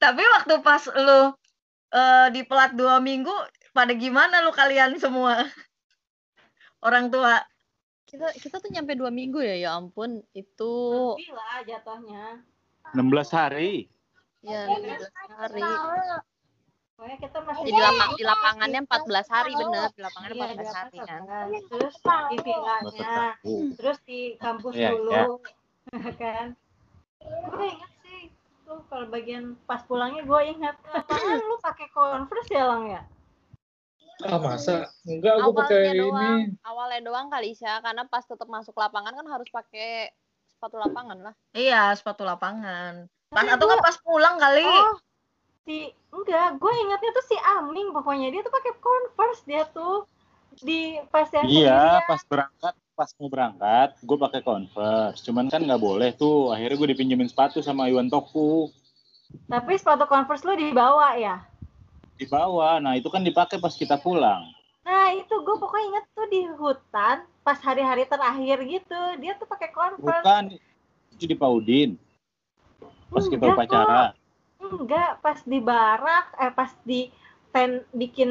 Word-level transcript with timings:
Tapi 0.00 0.22
waktu 0.24 0.54
pas 0.64 0.82
lu 0.88 1.20
uh, 1.92 2.26
di 2.32 2.40
pelat 2.48 2.72
dua 2.72 2.96
minggu, 3.00 3.32
pada 3.76 3.92
gimana 3.92 4.40
lu 4.40 4.52
kalian 4.56 4.96
semua? 4.96 5.44
Orang 6.80 7.12
tua. 7.12 7.44
Kita 8.08 8.32
kita 8.36 8.56
tuh 8.56 8.70
nyampe 8.72 8.96
dua 8.96 9.12
minggu 9.12 9.40
ya, 9.44 9.56
ya 9.68 9.70
ampun. 9.76 10.24
Itu 10.32 11.12
Lebih 11.16 11.32
lah 11.36 11.60
jatuhnya. 11.64 12.24
16 12.94 13.32
hari. 13.32 13.88
ya 14.44 14.68
16 14.68 15.08
hari. 15.34 15.64
Pokoknya 16.94 17.16
kita 17.18 17.38
masih 17.42 17.62
Jadi 17.66 17.80
lapang, 17.80 18.10
di 18.14 18.22
lapangannya 18.22 18.80
14 18.86 19.34
hari 19.34 19.52
bener, 19.58 19.88
di 19.90 20.02
lapangannya 20.04 20.36
Iya, 20.36 20.46
di 20.46 20.54
14 20.54 20.78
hari 20.78 20.94
atas 20.94 21.08
kan. 21.10 21.20
kan. 21.26 21.46
Terus 21.68 21.94
di 22.30 22.36
villanya, 22.38 23.14
terus 23.74 23.98
di 24.06 24.20
kampus 24.38 24.74
Iya, 24.78 24.88
dulu, 24.94 25.22
iya. 25.90 26.12
kan. 26.14 26.46
Gue 27.24 27.66
ingat 27.72 27.92
sih, 28.04 28.28
tuh 28.68 28.80
kalau 28.92 29.06
bagian 29.08 29.56
pas 29.64 29.80
pulangnya 29.84 30.22
gue 30.24 30.40
ingat. 30.52 30.76
Lapangan 30.92 31.38
lu 31.40 31.56
pakai 31.60 31.86
converse 31.90 32.50
ya 32.52 32.64
lang 32.68 32.82
ya? 32.88 33.02
Ah 34.22 34.38
masa? 34.38 34.88
Enggak, 35.04 35.42
gue 35.42 35.52
pakai 35.52 35.74
Awalnya 35.74 35.92
ini. 35.92 36.00
doang, 36.00 36.40
awalnya 36.62 37.00
doang 37.02 37.28
kali 37.32 37.50
Sya, 37.58 37.82
karena 37.82 38.06
pas 38.06 38.22
tetap 38.22 38.46
masuk 38.46 38.76
lapangan 38.78 39.10
kan 39.10 39.26
harus 39.26 39.48
pakai 39.50 40.14
sepatu 40.46 40.78
lapangan 40.78 41.18
lah. 41.18 41.34
Iya, 41.50 41.90
sepatu 41.98 42.22
lapangan. 42.22 43.10
Pas 43.34 43.46
atau 43.50 43.64
nggak 43.66 43.82
pas 43.82 43.96
pulang 44.00 44.38
kali. 44.38 44.62
Oh, 44.62 44.94
si 45.66 45.90
enggak, 46.14 46.62
gue 46.62 46.72
ingatnya 46.86 47.10
tuh 47.10 47.26
si 47.26 47.36
Aming 47.58 47.90
pokoknya 47.90 48.30
dia 48.30 48.40
tuh 48.46 48.54
pakai 48.54 48.72
converse 48.78 49.42
dia 49.48 49.66
tuh 49.74 50.06
di 50.62 51.02
pas 51.10 51.26
yang 51.34 51.50
Iya, 51.50 52.06
pas 52.06 52.22
berangkat, 52.30 52.74
pas 52.94 53.10
mau 53.18 53.26
berangkat, 53.26 53.98
gue 54.00 54.16
pakai 54.18 54.40
Converse. 54.40 55.20
Cuman 55.26 55.50
kan 55.50 55.62
nggak 55.66 55.82
boleh 55.82 56.14
tuh. 56.14 56.54
Akhirnya 56.54 56.78
gue 56.78 56.88
dipinjemin 56.94 57.28
sepatu 57.28 57.58
sama 57.60 57.90
Iwan 57.90 58.06
Toku. 58.06 58.70
Tapi 59.50 59.74
sepatu 59.74 60.06
converse 60.06 60.46
lu 60.46 60.54
dibawa 60.54 61.18
ya? 61.18 61.42
Di 62.14 62.26
bawah. 62.30 62.78
Nah, 62.78 62.94
itu 62.94 63.10
kan 63.10 63.26
dipakai 63.26 63.58
pas 63.58 63.74
kita 63.74 63.98
pulang. 63.98 64.46
Nah 64.84 65.16
itu 65.16 65.34
gue 65.40 65.56
pokoknya 65.56 65.84
inget 65.96 66.04
tuh 66.12 66.28
di 66.28 66.42
hutan 66.60 67.24
pas 67.40 67.56
hari-hari 67.64 68.04
terakhir 68.04 68.60
gitu 68.68 69.00
dia 69.16 69.32
tuh 69.40 69.48
pakai 69.48 69.72
converse. 69.72 70.20
Bukan 70.20 70.44
itu 71.16 71.24
di 71.24 71.36
Paudin. 71.36 71.96
Pas 73.08 73.24
kita 73.24 73.44
upacara. 73.48 74.12
Enggak, 74.60 75.20
pas 75.20 75.40
di 75.44 75.58
barak, 75.60 76.36
eh 76.40 76.52
pas 76.52 76.72
di 76.84 77.08
ten, 77.52 77.84
bikin 77.92 78.30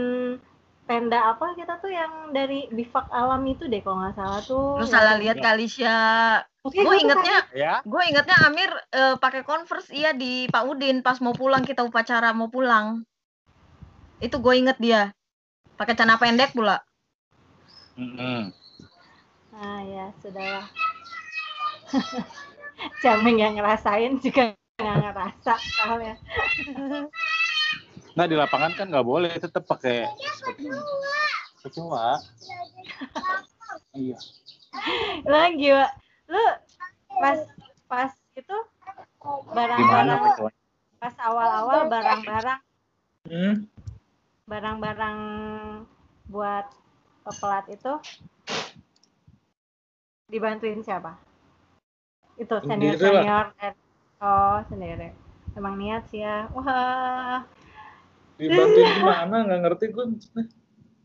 tenda 0.84 1.32
apa 1.32 1.56
kita 1.56 1.80
tuh 1.80 1.92
yang 1.92 2.36
dari 2.36 2.68
bifak 2.68 3.08
alam 3.08 3.40
itu 3.48 3.72
deh 3.72 3.80
kalau 3.80 4.04
nggak 4.04 4.16
salah 4.20 4.42
tuh. 4.44 4.84
Lu 4.84 4.86
salah 4.86 5.16
lihat 5.16 5.40
kali 5.40 5.66
Sya. 5.72 6.44
Gue 6.64 6.96
ingetnya, 7.00 7.44
Ya. 7.52 7.74
gue 7.84 8.04
ingetnya 8.08 8.38
Amir 8.48 8.72
eh, 8.92 9.16
pakai 9.20 9.44
converse 9.44 9.92
iya 9.92 10.16
di 10.16 10.48
Pak 10.48 10.64
Udin 10.64 11.04
pas 11.04 11.20
mau 11.20 11.36
pulang 11.36 11.64
kita 11.64 11.84
upacara 11.84 12.32
mau 12.36 12.48
pulang. 12.52 13.04
Itu 14.20 14.40
gue 14.40 14.54
inget 14.60 14.80
dia. 14.80 15.12
Pakai 15.76 15.96
celana 15.96 16.20
pendek 16.20 16.56
pula. 16.56 16.80
Mm-mm. 18.00 18.50
kayak, 19.54 19.60
Ah 19.60 19.82
ya 19.86 20.06
sudahlah. 20.20 20.68
Jameng 23.04 23.38
yang 23.40 23.54
ngerasain 23.56 24.20
juga 24.20 24.56
nggak 24.80 24.98
ngerasa 25.00 25.54
soalnya. 25.60 26.16
Nah, 28.14 28.26
di 28.30 28.36
lapangan 28.38 28.72
kan 28.78 28.88
nggak 28.90 29.08
boleh. 29.08 29.34
Tetap 29.38 29.66
pakai 29.66 30.06
kecoa. 31.66 32.22
Iya. 33.94 34.18
Lagi, 35.26 35.70
Wak. 35.74 35.92
lu 36.24 36.44
pas 37.20 37.40
pas 37.86 38.12
itu 38.34 38.58
barang-barang 39.54 40.20
pas 40.98 41.14
awal-awal 41.20 41.92
barang-barang 41.92 42.60
Hmm? 43.24 43.72
barang-barang 44.52 45.18
buat 46.28 46.68
pepelat 47.24 47.66
itu 47.72 47.94
dibantuin 50.28 50.84
siapa? 50.84 51.16
Itu 52.36 52.60
senior 52.68 53.00
senior 53.00 53.56
oh 54.20 54.60
sendiri. 54.68 55.16
Emang 55.56 55.80
niat 55.80 56.04
sih 56.12 56.20
ya. 56.20 56.52
Wah, 56.52 57.48
Dibantuin 58.36 58.88
gimana? 58.98 59.36
Nggak 59.44 59.60
ngerti 59.62 59.86
gue. 59.90 60.06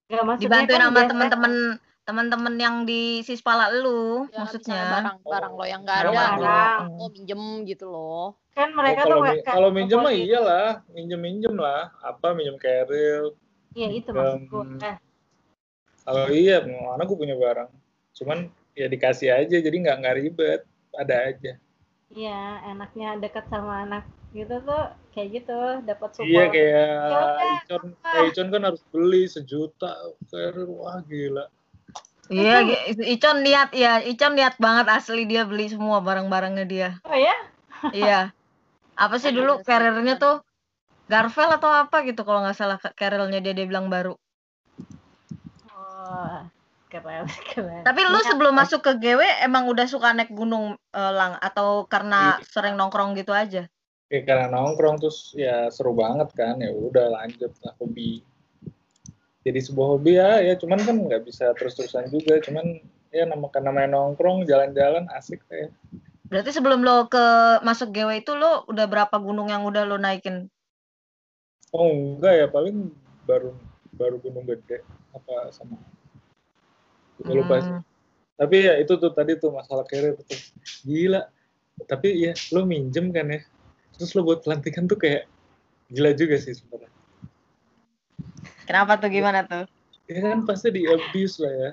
gak 0.09 0.25
maksudnya 0.25 0.41
Dibantuin 0.65 0.81
kan 0.81 0.89
sama 0.89 1.03
temen-temen 1.05 1.55
temen-temen 2.03 2.55
yang 2.57 2.77
di 2.83 3.21
Sispala 3.21 3.69
lu 3.69 4.25
Ya, 4.33 4.41
maksudnya. 4.41 4.81
barang-barang 4.97 5.53
lo 5.53 5.65
yang 5.65 5.85
nggak 5.85 5.99
ada, 6.01 6.09
Barang-barang. 6.09 6.89
lo 6.97 7.07
minjem 7.07 7.43
gitu 7.65 7.87
loh. 7.87 8.33
kan 8.51 8.73
mereka 8.73 9.05
Oh, 9.05 9.05
tuh 9.05 9.11
kalau, 9.13 9.19
mi- 9.21 9.29
kayak- 9.31 9.47
kalau 9.47 9.69
minjem 9.71 9.99
mah 10.01 10.11
iyalah, 10.11 10.69
minjem 10.89 11.21
minjem 11.21 11.55
lah. 11.55 11.93
Apa 12.01 12.33
minjem 12.33 12.57
keril? 12.57 13.37
Iya 13.71 13.89
itu 13.93 14.11
maksud 14.11 14.49
gue. 14.49 14.65
Eh, 14.83 14.97
Kalau 16.03 16.25
iya, 16.27 16.65
mana 16.65 17.05
gue 17.05 17.15
punya 17.15 17.37
barang. 17.37 17.71
Cuman 18.17 18.49
ya 18.73 18.89
dikasih 18.89 19.29
aja, 19.31 19.57
jadi 19.61 19.77
nggak 19.77 19.97
nggak 20.01 20.17
ribet. 20.17 20.61
Ada 20.91 21.31
aja. 21.31 21.53
iya 22.09 22.65
enaknya 22.65 23.21
dekat 23.21 23.45
sama 23.47 23.85
anak 23.85 24.09
gitu 24.33 24.55
tuh 24.61 24.83
kayak 25.17 25.29
gitu 25.41 25.59
dapat 25.89 26.11
support. 26.15 26.29
Iya 26.29 26.45
kayak 26.53 26.93
udah, 27.09 27.49
Icon, 27.65 27.85
kayak 28.05 28.25
Icon 28.33 28.49
kan 28.53 28.63
harus 28.69 28.83
beli 28.93 29.23
sejuta 29.25 29.93
keril. 30.29 30.69
Wah 30.79 31.01
gila. 31.09 31.45
Iya, 32.29 32.61
Icon 33.09 33.41
niat 33.41 33.73
ya, 33.73 34.05
Icon 34.05 34.37
niat 34.37 34.61
banget 34.61 34.87
asli 34.93 35.25
dia 35.25 35.49
beli 35.49 35.73
semua 35.73 36.05
barang-barangnya 36.05 36.65
dia. 36.69 36.91
Oh 37.09 37.17
ya? 37.17 37.37
Iya. 37.89 38.21
Apa 39.01 39.17
sih 39.17 39.33
dulu 39.33 39.63
Iya 39.63 39.65
karirnya 39.65 40.15
tuh 40.21 40.45
Garvel 41.09 41.57
atau 41.57 41.73
apa 41.73 42.05
gitu 42.05 42.21
kalau 42.21 42.45
nggak 42.45 42.53
salah 42.59 42.77
karirnya 42.93 43.41
dia 43.41 43.57
dia 43.57 43.65
bilang 43.65 43.89
baru. 43.89 44.13
Oh, 45.73 46.37
keren 46.93 47.25
keren. 47.49 47.81
Tapi 47.81 48.01
lu 48.05 48.21
Iya. 48.21 48.29
sebelum 48.29 48.53
masuk 48.53 48.85
ke 48.85 48.93
GW 49.01 49.41
emang 49.41 49.65
udah 49.73 49.89
suka 49.89 50.13
naik 50.13 50.29
gunung 50.29 50.77
eh, 50.93 51.13
lang 51.17 51.41
atau 51.41 51.89
karena 51.89 52.37
Iya. 52.37 52.45
sering 52.45 52.77
nongkrong 52.77 53.17
gitu 53.17 53.33
aja? 53.33 53.65
Ya, 54.09 54.25
karena 54.25 54.49
nongkrong 54.49 55.05
terus 55.05 55.37
ya 55.37 55.69
seru 55.69 55.93
banget 55.93 56.33
kan. 56.33 56.61
Ya 56.61 56.73
udah 56.73 57.13
lanjut 57.13 57.53
lah 57.61 57.77
hobi. 57.77 58.25
Jadi 59.45 59.61
sebuah 59.65 59.89
hobi 59.97 60.13
ya, 60.17 60.41
ya 60.45 60.55
cuman 60.57 60.81
kan 60.81 60.97
nggak 60.97 61.23
bisa 61.29 61.53
terus-terusan 61.57 62.09
juga. 62.09 62.41
Cuman 62.41 62.81
ya 63.13 63.29
nama 63.29 63.49
karena 63.53 63.71
main 63.73 63.93
nongkrong, 63.93 64.49
jalan-jalan 64.49 65.09
asik 65.13 65.45
ya. 65.53 65.69
Berarti 66.29 66.53
sebelum 66.53 66.85
lo 66.85 67.09
ke 67.09 67.25
masuk 67.65 67.93
GW 67.93 68.21
itu 68.21 68.37
lo 68.37 68.65
udah 68.69 68.85
berapa 68.85 69.17
gunung 69.17 69.49
yang 69.49 69.65
udah 69.65 69.89
lo 69.89 69.97
naikin? 69.97 70.53
Oh 71.73 71.89
enggak 71.89 72.33
ya 72.37 72.47
paling 72.49 72.93
baru 73.29 73.53
baru 73.93 74.17
gunung 74.21 74.45
gede 74.49 74.85
apa 75.13 75.53
sama 75.53 75.77
Gue 77.19 77.35
lupa 77.35 77.59
sih. 77.61 77.75
Hmm. 77.75 77.83
Tapi 78.39 78.57
ya 78.63 78.79
itu 78.79 78.95
tuh 78.95 79.11
tadi 79.11 79.35
tuh 79.35 79.51
masalah 79.51 79.83
carrier 79.83 80.15
tuh. 80.15 80.39
Gila. 80.87 81.27
Tapi 81.83 82.31
ya 82.31 82.33
lo 82.55 82.63
minjem 82.63 83.11
kan 83.11 83.27
ya. 83.27 83.43
Terus 83.99 84.15
lo 84.15 84.23
buat 84.23 84.47
pelantikan 84.47 84.87
tuh 84.87 84.95
kayak 84.95 85.27
gila 85.91 86.15
juga 86.15 86.39
sih 86.39 86.55
sebenarnya. 86.55 86.91
Kenapa 88.65 88.95
tuh 89.01 89.11
gimana 89.11 89.43
tuh? 89.43 89.67
Ya 90.07 90.23
kan 90.23 90.47
pasti 90.47 90.71
di 90.71 90.87
abuse 90.87 91.43
lah 91.43 91.53
ya. 91.53 91.71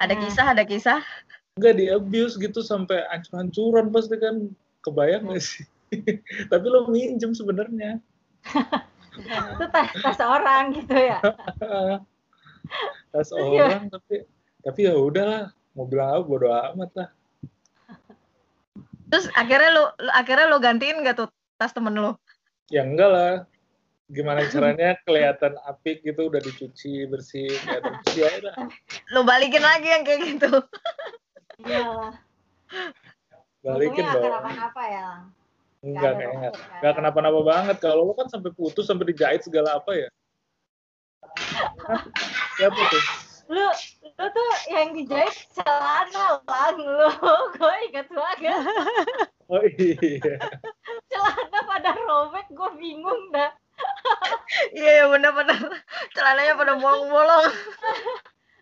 Ada 0.00 0.14
Hmm. 0.16 0.22
kisah, 0.24 0.46
ada 0.54 0.62
kisah? 0.64 1.00
Enggak 1.58 1.74
di 1.76 1.86
abuse 1.90 2.38
gitu 2.38 2.62
sampai 2.62 3.02
hancur-hancuran 3.10 3.90
pasti 3.90 4.16
kan 4.16 4.48
kebayang 4.80 5.28
gak 5.28 5.42
sih? 5.42 5.66
Tapi 6.52 6.66
lo 6.70 6.86
minjem 6.88 7.34
sebenarnya. 7.34 7.98
itu 9.20 9.64
tas 9.74 9.90
tas 10.00 10.20
orang 10.22 10.70
gitu 10.72 10.94
ya. 10.94 11.18
Tas 13.10 13.34
orang 13.34 13.90
tapi 13.90 14.22
tapi 14.62 14.86
ya 14.86 14.94
udahlah 14.94 15.50
mau 15.74 15.82
bilang 15.82 16.14
apa 16.14 16.22
bodo 16.22 16.46
amat 16.46 16.90
lah. 16.94 17.08
Terus 19.10 19.26
akhirnya 19.34 19.70
lo, 19.74 19.84
lo- 19.98 20.14
akhirnya 20.14 20.46
lo 20.46 20.62
gantiin 20.62 21.02
gak 21.02 21.18
tuh 21.18 21.28
tas 21.60 21.76
temen 21.76 21.92
lo? 21.92 22.16
Ya 22.72 22.80
enggak 22.88 23.10
lah. 23.12 23.34
Gimana 24.08 24.48
caranya 24.48 24.96
kelihatan 25.04 25.60
apik 25.68 26.00
gitu 26.02 26.32
udah 26.32 26.40
dicuci 26.40 27.04
bersih 27.06 27.52
kelihatan 27.52 27.92
bersih 28.00 28.20
ya 28.24 28.30
udah. 28.40 28.54
Lo 29.12 29.20
balikin 29.28 29.60
lagi 29.60 29.92
yang 29.92 30.02
kayak 30.02 30.20
gitu. 30.24 30.50
Iyalah. 31.68 32.16
Balikin 33.60 34.04
dong. 34.08 34.24
kenapa-napa 34.24 34.82
ya. 34.88 35.08
Enggak 35.84 36.12
kayaknya. 36.16 36.50
Enggak 36.56 36.90
ada. 36.90 36.96
kenapa-napa 36.96 37.40
banget. 37.44 37.76
Kalau 37.84 38.08
lo 38.08 38.16
kan 38.16 38.26
sampai 38.32 38.50
putus 38.56 38.88
sampai 38.88 39.12
dijahit 39.12 39.44
segala 39.44 39.76
apa 39.76 39.92
ya. 39.92 40.08
Siapa 42.56 42.80
tuh? 42.88 43.04
Lu 43.52 43.66
lu 44.16 44.26
tuh 44.32 44.50
yang 44.72 44.96
dijahit 44.96 45.36
celana 45.52 46.40
lang 46.40 46.76
lu. 46.80 47.08
Gue 47.60 47.76
inget 47.92 48.08
banget. 48.08 49.28
Oh 49.50 49.62
iya. 49.66 50.38
Celana 51.10 51.58
pada 51.66 51.90
robek 51.98 52.46
gue 52.48 52.70
bingung 52.78 53.34
dah. 53.34 53.50
Iya, 54.70 55.02
iya 55.02 55.04
bener-bener. 55.06 55.58
Celananya 56.14 56.54
pada 56.54 56.78
bolong-bolong. 56.78 57.46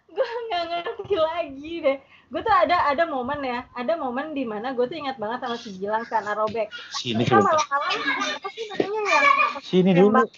Gue 0.08 0.25
nggak 0.49 0.62
ngerti 0.73 1.14
lagi 1.14 1.75
deh. 1.85 1.99
gue 2.29 2.44
tuh 2.44 2.52
ada 2.52 2.93
ada 2.93 3.08
momen 3.08 3.40
ya 3.40 3.64
ada 3.73 3.96
momen 3.96 4.37
di 4.37 4.44
mana 4.44 4.76
gue 4.76 4.85
tuh 4.85 5.00
ingat 5.00 5.17
banget 5.17 5.40
sama 5.40 5.56
si 5.56 5.73
Gilang 5.81 6.05
karena 6.05 6.37
robek 6.37 6.69
Sini 6.93 7.25
kita 7.25 7.40
dulu. 7.40 7.49
malam-malam 7.49 7.88
apa 8.37 8.49
sih 8.52 8.64
namanya 8.69 9.00
yang 9.00 9.25
Sini 9.64 9.90
dulu. 9.96 10.08
tembak 10.12 10.29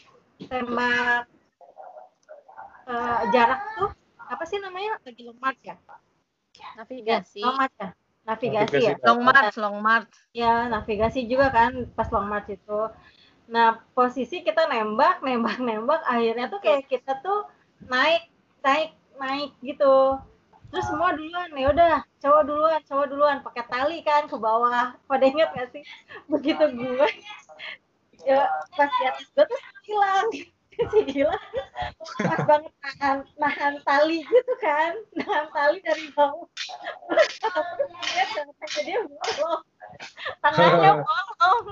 tembak 0.46 1.22
eh, 2.86 3.20
jarak 3.34 3.60
tuh 3.74 3.90
apa 4.22 4.44
sih 4.46 4.62
namanya 4.62 5.02
lagi 5.02 5.22
march 5.34 5.62
ya 5.66 5.74
Navigasi. 6.78 7.42
long 7.42 7.58
march 7.58 7.74
ya 7.74 7.90
navigasi, 8.30 8.78
Navigasi 8.78 8.80
ya? 8.86 8.94
Long 9.06 9.20
march, 9.26 9.54
long 9.58 9.78
march. 9.82 10.12
ya 10.42 10.70
navigasi 10.72 11.26
juga 11.30 11.46
kan 11.50 11.72
pas 11.96 12.08
long 12.14 12.26
march 12.30 12.48
itu. 12.54 12.80
Nah 13.50 13.82
posisi 13.96 14.36
kita 14.46 14.62
nembak 14.70 15.14
nembak 15.26 15.58
nembak 15.68 16.00
akhirnya 16.06 16.46
tuh 16.52 16.60
kayak 16.62 16.86
kita 16.92 17.12
tuh 17.24 17.38
naik 17.90 18.22
naik 18.66 18.90
naik 19.18 19.50
gitu. 19.68 20.18
Terus 20.70 20.86
semua 20.86 21.10
duluan 21.18 21.50
ya 21.58 21.66
udah 21.74 21.94
cowok 22.22 22.42
duluan 22.48 22.80
cowok 22.88 23.06
duluan. 23.10 23.36
Pakai 23.46 23.64
tali 23.66 23.98
kan 24.06 24.30
ke 24.30 24.36
bawah. 24.38 24.94
Pada 25.10 25.24
inget 25.26 25.50
gak 25.56 25.68
sih? 25.74 25.82
Begitu 26.32 26.64
gue. 26.78 27.08
Ya 28.28 28.46
pas 28.76 28.90
di 28.98 29.04
atas 29.10 29.26
gue 29.34 29.44
tuh 29.50 29.60
hilang 29.88 30.28
si 30.74 31.00
gila. 31.10 31.36
Pas 32.20 32.40
banget 32.46 32.72
nahan 32.82 33.18
nahan 33.36 33.74
tali 33.82 34.22
gitu 34.22 34.54
kan. 34.62 34.94
Nahan 35.16 35.46
tali 35.50 35.78
dari 35.82 36.06
bawah. 36.14 36.46
Dia 38.14 38.24
dia 38.84 38.98
bolong. 39.04 39.62
Tangannya 40.40 40.92
bolong. 41.04 41.66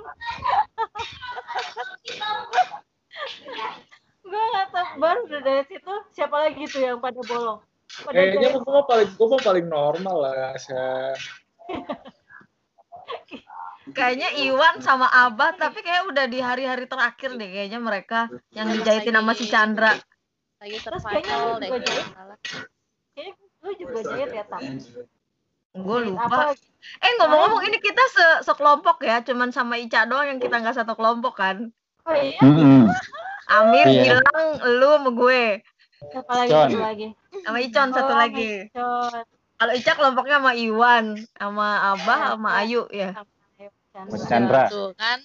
Gue 4.29 4.43
nggak 4.53 4.69
tahu. 4.75 4.89
Baru 5.01 5.21
udah 5.31 5.41
dari 5.41 5.65
situ 5.67 5.95
siapa 6.13 6.37
lagi 6.49 6.63
tuh 6.69 6.83
yang 6.85 6.99
pada 7.01 7.21
bolong? 7.25 7.61
Kayaknya 7.89 8.53
gue 8.53 8.83
paling 8.85 9.11
gue 9.17 9.39
paling 9.41 9.67
normal 9.67 10.17
lah, 10.23 10.55
Sya. 10.61 11.17
Kayaknya 13.91 14.29
Iwan 14.39 14.79
sama 14.79 15.07
Abah, 15.07 15.55
tapi 15.55 15.81
kayak 15.81 16.07
udah 16.07 16.25
di 16.25 16.39
hari-hari 16.39 16.85
terakhir 16.85 17.35
deh 17.35 17.49
kayaknya 17.49 17.79
mereka 17.79 18.21
yang 18.51 18.69
dijahitin 18.71 19.15
sama 19.15 19.33
si 19.33 19.45
Chandra. 19.47 19.93
Lagi 20.59 20.79
Terus 20.79 21.03
kayaknya 21.03 21.35
lu 21.39 21.53
deh. 21.57 21.69
juga 21.69 21.79
jahit. 21.81 22.05
nggak 22.05 22.15
salah. 22.15 22.39
kayaknya 23.15 23.33
lu 23.59 23.71
juga 23.75 23.99
jahit 24.05 24.31
ya 24.31 24.45
tak 24.45 24.61
Gue 25.71 25.99
lupa. 26.03 26.57
Eh 26.99 27.13
ngomong-ngomong 27.17 27.63
ini 27.63 27.79
kita 27.79 28.03
se 28.09 28.27
sekelompok 28.43 28.99
ya, 29.01 29.21
cuman 29.21 29.51
sama 29.51 29.77
Ica 29.77 30.05
doang 30.05 30.27
yang 30.27 30.41
kita 30.41 30.59
nggak 30.59 30.75
satu 30.75 30.93
kelompok 30.93 31.39
kan. 31.39 31.71
oh 32.03 32.17
iya. 32.17 32.41
Amir, 33.49 33.87
Iya. 33.87 34.21
Gilang, 34.21 34.47
lu 34.75 34.89
sama 34.93 35.11
gue. 35.11 35.43
siapa 35.99 36.33
lagi 36.37 36.53
satu 36.53 36.79
lagi 36.79 37.07
Sama 37.43 37.59
Icon 37.59 37.89
satu 37.91 38.13
Oh, 38.13 38.19
lagi. 38.19 38.53
Kalau 39.59 39.73
Ica 39.73 39.93
kelompoknya 39.93 40.37
sama 40.39 40.53
Iwan, 40.55 41.05
sama 41.35 41.67
Abah, 41.91 42.21
sama 42.35 42.49
Ayu 42.59 42.87
ya. 42.89 43.17
Ayo, 43.99 44.15
Mas 44.15 44.23
Chandra. 44.31 44.71
Tuh 44.71 44.95
kan. 44.95 45.19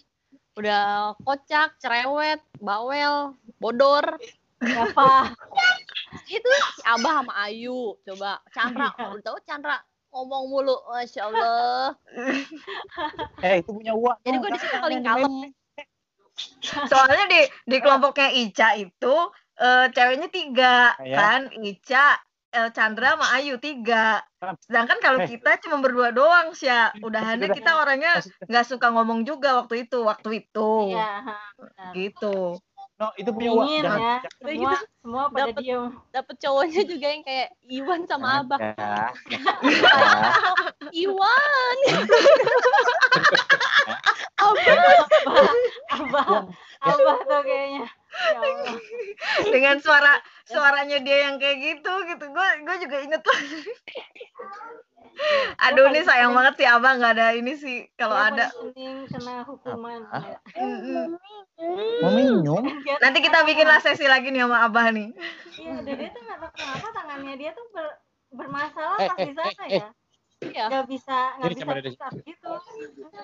Udah 0.57 1.13
kocak, 1.21 1.77
cerewet, 1.77 2.41
bawel, 2.57 3.37
bodor. 3.61 4.17
siapa 4.63 5.29
Itu 6.41 6.49
si 6.77 6.81
Abah 6.81 7.21
sama 7.21 7.33
Ayu. 7.45 7.93
Coba 8.01 8.41
Chandra, 8.49 8.89
udah 8.97 9.21
tahu 9.21 9.37
Chandra 9.45 9.77
ngomong 10.09 10.43
mulu, 10.49 10.77
masya 10.89 11.29
Allah. 11.29 11.93
Eh, 13.45 13.59
itu 13.59 13.75
punya 13.75 13.91
uang. 13.91 14.17
Jadi 14.23 14.37
gue 14.39 14.49
di 14.55 14.59
situ 14.63 14.75
paling 14.79 15.03
kalem. 15.03 15.35
Soalnya 16.87 17.25
di 17.27 17.41
di 17.67 17.77
kelompoknya 17.83 18.31
Ica 18.31 18.69
itu 18.79 19.15
eh, 19.59 19.85
ceweknya 19.91 20.29
tiga 20.31 20.95
Iya. 21.03 21.17
kan, 21.19 21.41
Ica, 21.59 22.23
eh, 22.53 22.69
Chandra 22.71 23.17
sama 23.17 23.27
Ayu 23.33 23.57
tiga. 23.57 24.21
Sedangkan 24.61 24.97
kalau 25.01 25.19
Eh. 25.21 25.27
kita 25.27 25.57
cuma 25.65 25.81
berdua 25.81 26.13
doang 26.13 26.53
sih 26.53 26.69
ya. 26.69 26.93
Udahannya 27.01 27.49
Udah. 27.49 27.57
kita 27.57 27.71
orangnya 27.75 28.13
nggak 28.45 28.65
suka 28.65 28.93
ngomong 28.93 29.25
juga 29.25 29.57
waktu 29.59 29.89
itu, 29.89 30.05
waktu 30.05 30.45
itu. 30.45 30.93
iya. 30.93 31.25
Gitu. 31.91 32.61
No, 32.93 33.09
itu 33.17 33.33
punya 33.33 33.49
dingin 33.57 33.83
ya 33.89 34.15
semua 34.21 34.53
gitu. 34.53 34.77
semua 35.01 35.23
pada 35.27 35.49
Dapet- 35.49 35.65
diem 35.65 35.83
Dapet 36.13 36.35
cowoknya 36.39 36.81
juga 36.85 37.05
yang 37.09 37.23
kayak 37.25 37.49
Iwan 37.65 38.01
sama 38.05 38.45
Abah. 38.45 38.59
Ya. 38.61 39.09
Iwan. 40.93 41.77
abah 45.93 46.25
abah 46.83 47.17
tuh 47.23 47.41
kayaknya 47.47 47.85
ya 47.85 47.87
Allah 47.87 48.02
Dengan 49.53 49.77
suara 49.81 50.13
suaranya 50.45 50.97
dia 51.01 51.29
yang 51.29 51.35
kayak 51.41 51.57
gitu 51.59 51.93
gitu. 52.09 52.25
Gue 52.29 52.47
gue 52.63 52.75
juga 52.85 52.97
inget 53.01 53.21
banget. 53.23 53.77
Aduh 55.61 55.93
ini 55.93 56.01
sayang 56.01 56.33
banget 56.33 56.53
sih 56.57 56.67
Abah 56.67 56.97
nggak 56.97 57.13
ada 57.15 57.27
ini 57.37 57.53
sih 57.53 57.85
kalau 57.93 58.17
ada. 58.17 58.49
kena 59.07 59.45
hukuman 59.45 60.01
ya. 60.09 60.37
Mm-mm. 60.57 61.15
Mau 62.01 62.11
minum? 62.11 62.63
Nanti 62.99 63.19
kita 63.21 63.45
bikinlah 63.45 63.79
sesi 63.79 64.09
lagi 64.09 64.33
nih 64.33 64.41
sama 64.43 64.65
Abah 64.65 64.89
nih. 64.89 65.13
Iya, 65.53 65.85
dia 65.85 66.09
tuh 66.09 66.21
nggak 66.25 66.37
tahu 66.41 66.51
kenapa 66.57 66.87
tangannya 66.97 67.33
dia 67.37 67.51
tuh 67.53 67.65
ber- 67.69 67.99
bermasalah 68.33 68.97
Eh, 68.99 69.07
pas 69.13 69.17
eh, 69.21 69.25
di 69.29 69.33
sana 69.37 69.49
eh, 69.49 69.69
eh. 69.69 69.69
ya. 69.77 69.87
Iya. 70.43 70.65
Nggak 70.67 70.85
bisa 70.91 71.17
nggak 71.39 71.51
bisa 71.53 71.63
push 71.63 72.01
up 72.03 72.13
gitu, 72.25 72.51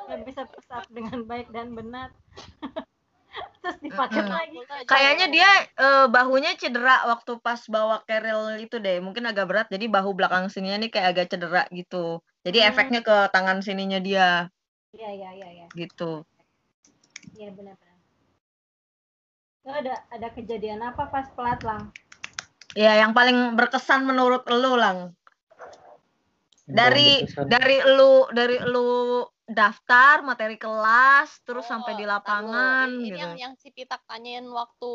nggak 0.08 0.20
bisa 0.24 0.42
push 0.48 0.70
up 0.72 0.86
dengan 0.94 1.18
baik 1.26 1.48
dan 1.52 1.74
benar. 1.74 2.10
Terus 3.62 3.78
dipakai 3.84 4.22
Mm-mm. 4.24 4.34
lagi. 4.34 4.60
Kayaknya 4.88 5.28
dia 5.30 5.50
eh, 5.78 6.06
bahunya 6.10 6.52
cedera 6.58 7.06
waktu 7.10 7.38
pas 7.44 7.62
bawa 7.70 8.02
keril 8.08 8.58
itu 8.62 8.82
deh. 8.82 8.98
Mungkin 9.04 9.24
agak 9.30 9.46
berat 9.50 9.68
jadi 9.70 9.86
bahu 9.88 10.16
belakang 10.18 10.48
sininya 10.50 10.78
nih 10.82 10.92
kayak 10.92 11.08
agak 11.16 11.26
cedera 11.32 11.64
gitu. 11.70 12.24
Jadi 12.46 12.58
Hmm. 12.64 12.70
efeknya 12.72 13.02
ke 13.04 13.16
tangan 13.36 13.60
sininya 13.62 14.00
dia 14.00 14.48
Iya 14.96 15.10
iya 15.14 15.30
iya 15.38 15.50
iya. 15.54 15.68
gitu. 15.78 16.26
Iya 17.38 17.54
benar-benar. 17.54 17.98
Lo 19.68 19.72
ada 19.76 19.94
ada 20.10 20.28
kejadian 20.34 20.82
apa 20.82 21.06
pas 21.14 21.28
pelat 21.36 21.62
lang? 21.62 21.94
Ya 22.74 22.98
yang 22.98 23.14
paling 23.14 23.54
berkesan 23.58 24.06
menurut 24.06 24.46
lu 24.50 24.78
lang 24.78 25.14
dari 26.70 27.26
Berkesan. 27.26 27.46
dari 27.50 27.78
lu 27.98 28.30
dari 28.30 28.58
lu 28.62 29.26
daftar 29.50 30.22
materi 30.22 30.62
kelas 30.62 31.42
terus 31.42 31.66
Oh, 31.66 31.70
sampai 31.74 31.98
di 31.98 32.06
lapangan. 32.06 32.86
Ini 32.86 33.10
gitu. 33.10 33.18
yang 33.18 33.34
yang 33.36 33.54
si 33.58 33.74
Pitak 33.74 34.06
tanyain 34.06 34.46
waktu 34.46 34.94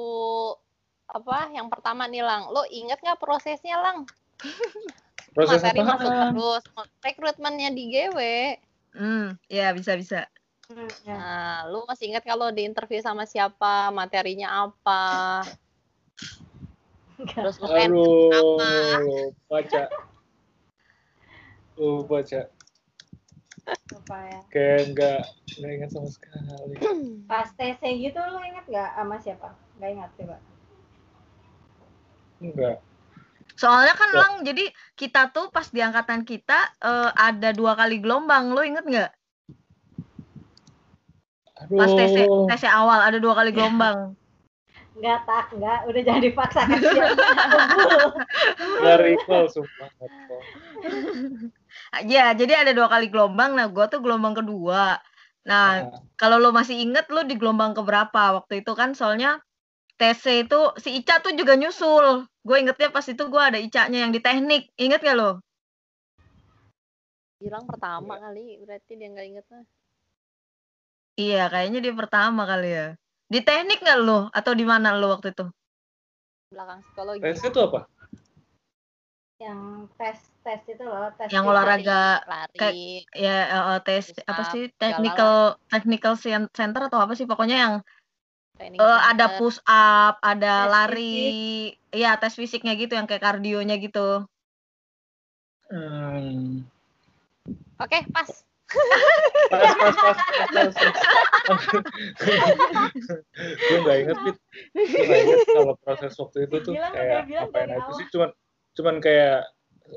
apa 1.10 1.50
yang 1.50 1.66
pertama 1.66 2.06
nih 2.06 2.22
Lang. 2.22 2.48
Lo 2.54 2.62
inget 2.70 3.02
nggak 3.02 3.18
prosesnya 3.18 3.82
Lang? 3.82 4.06
Proses 5.34 5.58
Materi 5.58 5.82
apaan? 5.82 5.90
masuk 5.98 6.10
terus. 6.14 6.62
Rekrutmennya 7.02 7.74
di 7.74 7.90
GW. 7.90 8.18
Hmm, 8.94 9.34
ya 9.50 9.74
bisa 9.74 9.98
bisa. 9.98 10.30
Hmm. 10.70 10.88
Nah, 11.04 11.66
lu 11.68 11.82
masih 11.84 12.14
inget 12.14 12.22
kalau 12.24 12.48
di 12.54 12.62
interview 12.64 13.02
sama 13.02 13.26
siapa, 13.28 13.90
materinya 13.92 14.70
apa, 14.70 15.42
terus 17.36 17.60
lu 17.60 17.68
Aduh, 17.68 18.30
apa? 18.32 18.72
baca. 19.50 19.82
Lupa 21.76 22.22
baca. 22.22 22.40
Lupa 23.64 24.18
ya. 24.28 24.40
Kayak 24.52 24.80
nggak 24.92 25.20
nggak 25.60 25.72
ingat 25.80 25.90
sama 25.92 26.08
sekali. 26.08 26.74
Pas 27.30 27.48
TC 27.56 27.82
gitu 28.00 28.20
lo 28.20 28.40
inget 28.44 28.64
nggak 28.68 28.90
sama 28.96 29.16
siapa? 29.20 29.48
Nggak 29.80 29.90
ingat 29.96 30.10
coba. 30.20 30.36
Enggak. 32.44 32.76
Soalnya 33.54 33.94
kan 33.94 34.10
lang 34.10 34.32
jadi 34.42 34.66
kita 34.98 35.30
tuh 35.30 35.46
pas 35.54 35.70
di 35.70 35.78
angkatan 35.78 36.26
kita 36.26 36.74
eh, 36.82 37.10
ada 37.14 37.54
dua 37.54 37.78
kali 37.78 38.02
gelombang. 38.02 38.50
Lu 38.50 38.60
inget 38.66 38.82
nggak? 38.82 39.10
Pas 41.70 41.90
TC 41.94 42.26
TC 42.26 42.64
awal 42.66 42.98
ada 43.00 43.22
dua 43.22 43.38
kali 43.38 43.54
gelombang. 43.54 44.18
Nggak 44.94 45.20
tak, 45.26 45.46
nggak. 45.54 45.78
Udah 45.90 46.00
jangan 46.06 46.22
dipaksakan 46.22 46.78
siapa. 46.78 47.18
Nggak 48.82 48.98
recall 49.02 49.44
sumpah. 49.50 49.90
Ya, 52.02 52.34
jadi 52.34 52.66
ada 52.66 52.72
dua 52.74 52.90
kali 52.90 53.06
gelombang. 53.06 53.54
Nah, 53.54 53.70
gua 53.70 53.86
tuh 53.86 54.02
gelombang 54.02 54.34
kedua. 54.34 54.98
Nah, 55.46 55.86
Nah, 55.86 56.02
kalau 56.18 56.40
lo 56.40 56.50
masih 56.50 56.80
inget 56.80 57.06
lo 57.12 57.22
di 57.22 57.38
gelombang 57.38 57.76
keberapa 57.76 58.34
waktu 58.40 58.64
itu 58.64 58.72
kan 58.74 58.96
soalnya 58.96 59.38
TC 60.00 60.48
itu 60.48 60.60
si 60.82 60.98
Ica 60.98 61.22
tuh 61.22 61.36
juga 61.38 61.54
nyusul. 61.54 62.26
Gue 62.42 62.56
ingetnya 62.60 62.90
pas 62.90 63.04
itu 63.06 63.22
gue 63.28 63.42
ada 63.42 63.60
Icanya 63.60 64.08
yang 64.08 64.12
di 64.12 64.18
teknik. 64.18 64.72
Inget 64.80 65.04
gak 65.04 65.16
lo? 65.16 65.44
bilang 67.44 67.68
pertama 67.68 68.16
kali, 68.16 68.56
berarti 68.64 68.96
dia 68.96 69.08
nggak 69.12 69.26
inget 69.28 69.46
lah. 69.52 69.64
Iya, 71.20 71.42
kayaknya 71.52 71.78
dia 71.84 71.94
pertama 71.94 72.42
kali 72.48 72.68
ya. 72.72 72.86
Di 73.28 73.40
teknik 73.44 73.84
nggak 73.84 74.00
lo? 74.00 74.32
Atau 74.32 74.56
di 74.56 74.64
mana 74.64 74.96
lo 74.96 75.12
waktu 75.12 75.36
itu? 75.36 75.46
Belakang 76.48 76.80
psikologi. 76.80 77.20
tesnya 77.20 77.50
tuh 77.52 77.62
apa? 77.68 77.80
Yang 79.44 79.60
tes 79.94 80.16
tes 80.40 80.60
itu 80.64 80.80
loh. 80.80 81.12
Tes 81.14 81.28
Yang 81.28 81.44
fisik. 81.44 81.52
olahraga 81.52 82.00
lari. 82.24 82.56
kayak- 82.56 82.76
Ya, 83.12 83.36
eh, 83.44 83.80
tes 83.82 84.04
Push 84.08 84.24
apa 84.24 84.42
sih? 84.48 84.64
Technical 84.74 85.34
technical 85.68 86.14
cen- 86.16 86.50
center 86.50 86.88
atau 86.88 86.98
apa 86.98 87.12
sih? 87.12 87.24
Pokoknya 87.24 87.56
yang 87.56 87.74
eh, 88.56 89.00
ada 89.04 89.36
push 89.36 89.58
up, 89.62 90.16
ada 90.18 90.64
Tes 90.64 90.70
lari, 90.70 91.18
iya 91.90 92.14
tes 92.16 92.32
fisiknya 92.32 92.72
gitu 92.74 92.94
yang 92.94 93.04
kayak 93.04 93.20
kardionya 93.20 93.76
gitu. 93.76 94.24
Hmm, 95.66 96.62
Oke, 97.76 97.98
pas. 98.08 98.30
pas 99.50 99.60
pas 99.76 99.94
pas 99.94 100.16
pas, 100.16 100.70
pas. 100.72 100.72
gue 103.44 103.78
nggak 103.78 103.96
inget 104.00 104.16
gue 104.18 104.34
nggak 104.74 105.20
inget 105.20 105.38
kalau 105.46 105.74
proses 105.78 106.14
waktu 106.16 106.38
itu 106.48 106.56
tuh 106.64 106.72
kayak 106.74 107.28
bilang 107.28 107.50
ngapain 107.50 107.68
dari 107.68 107.76
aja 107.76 107.84
awal. 107.84 107.98
sih 107.98 108.06
cuman 108.08 108.30
cuman 108.74 108.98
kayak 108.98 109.48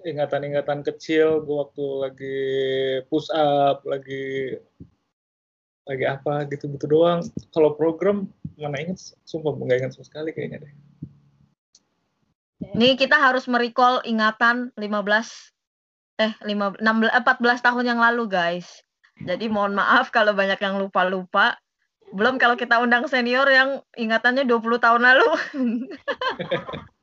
ingatan-ingatan 0.06 0.86
kecil 0.86 1.42
gue 1.42 1.58
waktu 1.58 1.86
lagi 2.02 2.40
push 3.10 3.30
up 3.34 3.82
lagi 3.88 4.58
lagi 5.88 6.06
apa 6.06 6.44
gitu 6.52 6.68
gitu 6.76 6.86
doang 6.86 7.24
kalau 7.56 7.74
program 7.74 8.28
mana 8.60 8.84
inget 8.84 9.00
sumpah 9.24 9.56
nggak 9.56 9.80
inget 9.86 9.92
sama 9.96 10.06
sekali 10.06 10.30
kayaknya 10.36 10.68
deh 10.68 10.74
Nih 12.74 12.98
kita 12.98 13.16
harus 13.16 13.46
merecall 13.46 14.02
ingatan 14.04 14.74
15 14.76 14.92
eh 16.18 16.34
5 16.42 16.82
16 16.82 17.14
eh, 17.14 17.22
14 17.22 17.66
tahun 17.66 17.86
yang 17.86 18.00
lalu, 18.02 18.26
guys. 18.26 18.82
Jadi 19.22 19.50
mohon 19.50 19.78
maaf 19.78 20.10
kalau 20.10 20.34
banyak 20.34 20.58
yang 20.58 20.82
lupa-lupa. 20.82 21.58
Belum 22.14 22.42
kalau 22.42 22.58
kita 22.58 22.82
undang 22.82 23.06
senior 23.06 23.46
yang 23.46 23.82
ingatannya 23.94 24.46
20 24.50 24.82
tahun 24.82 25.02
lalu. 25.06 25.30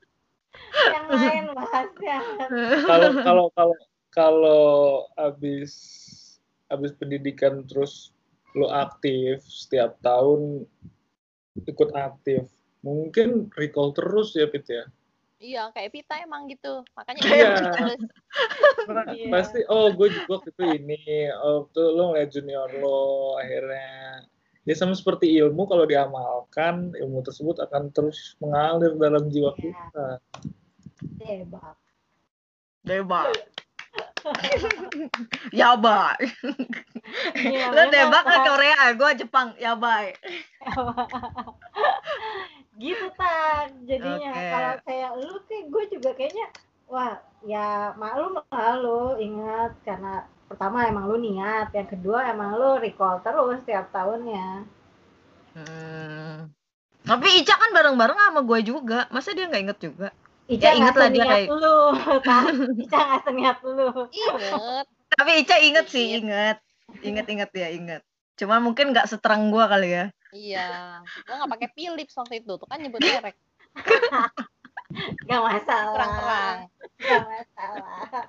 yang 0.92 1.06
lain 1.08 1.44
bahasnya 1.54 2.18
kalau 2.84 3.10
kalau 3.26 3.44
kalau 3.54 3.76
kalau 4.10 4.64
abis 5.16 5.72
abis 6.68 6.90
pendidikan 6.96 7.62
terus 7.66 8.10
lo 8.54 8.70
aktif 8.70 9.42
setiap 9.42 9.98
tahun 10.00 10.64
ikut 11.64 11.90
aktif 11.94 12.46
mungkin 12.80 13.50
recall 13.54 13.94
terus 13.94 14.34
ya 14.34 14.46
Pit 14.46 14.66
ya 14.68 14.84
Iya, 15.44 15.68
kayak 15.76 15.92
Pita 15.92 16.24
emang 16.24 16.48
gitu. 16.48 16.80
Makanya 16.96 17.20
Iya. 17.20 17.52
terus. 17.76 18.00
Iya. 19.12 19.28
pasti 19.28 19.60
oh 19.68 19.92
gue 19.92 20.08
juga 20.08 20.40
waktu 20.40 20.48
itu 20.56 20.64
ini 20.80 21.00
oh 21.36 21.68
tuh 21.68 21.92
lo 21.92 22.12
ngeliat 22.12 22.32
junior 22.32 22.68
lo 22.80 23.36
akhirnya 23.36 24.24
ya 24.64 24.72
sama 24.72 24.96
seperti 24.96 25.36
ilmu 25.36 25.68
kalau 25.68 25.84
diamalkan 25.84 26.96
ilmu 26.96 27.20
tersebut 27.20 27.60
akan 27.60 27.92
terus 27.92 28.40
mengalir 28.40 28.96
dalam 28.96 29.28
jiwa 29.28 29.52
Iya. 29.56 29.68
kita 29.68 30.06
hebat 31.22 31.76
Debak. 32.84 33.32
Yabai. 35.60 36.20
Iya, 37.32 37.72
Lo 37.72 37.82
debak 37.88 38.24
Pak. 38.28 38.44
Korea, 38.44 38.92
gue 38.92 39.10
Jepang. 39.24 39.56
Yabai. 39.56 40.12
gitu 42.74 43.06
tak 43.14 43.70
jadinya 43.86 44.34
Oke. 44.34 44.50
kalau 44.50 44.74
kayak 44.82 45.10
lu 45.14 45.34
kayak 45.46 45.64
gue 45.70 45.84
juga 45.94 46.10
kayaknya 46.18 46.46
wah 46.90 47.22
ya 47.46 47.94
maklum 47.94 48.34
lah 48.50 48.74
lu 48.82 49.14
ingat 49.14 49.78
karena 49.86 50.26
pertama 50.50 50.82
emang 50.90 51.06
lu 51.06 51.22
niat 51.22 51.70
yang 51.70 51.86
kedua 51.86 52.34
emang 52.34 52.58
lu 52.58 52.82
recall 52.82 53.22
terus 53.22 53.62
setiap 53.62 53.94
tahunnya 53.94 54.66
Hmm. 55.54 56.50
Tapi 57.06 57.26
Ica 57.38 57.54
kan 57.54 57.70
bareng-bareng 57.70 58.18
sama 58.18 58.42
gue 58.42 58.60
juga. 58.66 59.06
Masa 59.14 59.30
dia 59.38 59.46
nggak 59.46 59.62
inget 59.62 59.78
juga? 59.78 60.10
Ica 60.44 60.68
Ya, 60.68 60.72
ingat 60.76 60.92
nggak 60.92 61.00
lah 61.00 61.10
dia 61.10 61.24
kayak- 61.24 61.48
lu 61.56 61.76
tak 62.20 62.44
Ica 62.84 62.98
nggak 63.00 63.20
seniat 63.24 63.58
lu 63.64 63.88
Ingat. 64.12 64.86
Tapi 65.14 65.30
Ica 65.40 65.56
inget 65.58 65.86
sih, 65.88 66.20
inget. 66.20 66.58
Inget-inget 67.00 67.50
ya, 67.56 67.68
inget. 67.72 68.02
Cuma 68.36 68.60
mungkin 68.60 68.92
nggak 68.92 69.08
seterang 69.08 69.48
gue 69.48 69.64
kali 69.64 69.88
ya. 69.88 70.04
Iya. 70.34 71.00
Gua 71.24 71.34
nggak 71.40 71.52
pakai 71.56 71.68
Philips 71.72 72.14
waktu 72.18 72.42
itu. 72.44 72.52
Tuh 72.58 72.66
kan 72.68 72.82
nyebut 72.82 73.00
merek. 73.00 73.36
nggak 75.26 75.42
masalah 75.42 75.94
Terang-terang. 75.96 76.58
nggak 77.00 77.22
masalah 77.24 78.24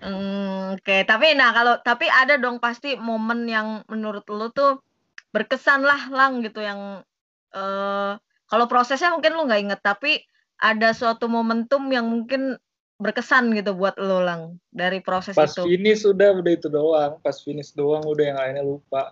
Hmm, 0.00 0.80
Oke, 0.80 1.04
tapi 1.04 1.36
nah 1.36 1.52
kalau 1.52 1.76
tapi 1.84 2.08
ada 2.08 2.40
dong 2.40 2.56
pasti 2.56 2.96
momen 2.96 3.44
yang 3.44 3.84
menurut 3.84 4.24
lu 4.32 4.48
tuh 4.48 4.80
berkesan 5.28 5.84
lah 5.84 6.08
lang 6.08 6.40
gitu 6.40 6.64
yang 6.64 7.04
eh 7.52 8.12
kalau 8.48 8.64
prosesnya 8.64 9.12
mungkin 9.12 9.36
lu 9.36 9.44
nggak 9.44 9.60
inget 9.60 9.80
tapi 9.84 10.24
ada 10.62 10.94
suatu 10.94 11.26
momentum 11.26 11.90
yang 11.90 12.06
mungkin 12.06 12.54
berkesan 13.02 13.50
gitu 13.58 13.74
buat 13.74 13.98
lu 13.98 14.22
lang 14.22 14.62
dari 14.70 15.02
proses 15.02 15.34
pas 15.34 15.50
itu. 15.50 15.66
finish 15.66 16.06
udah 16.06 16.38
udah 16.38 16.52
itu 16.54 16.70
doang. 16.70 17.18
Pas 17.18 17.34
finish 17.42 17.74
doang 17.74 18.06
udah 18.06 18.24
yang 18.30 18.38
lainnya 18.38 18.62
lupa. 18.62 19.10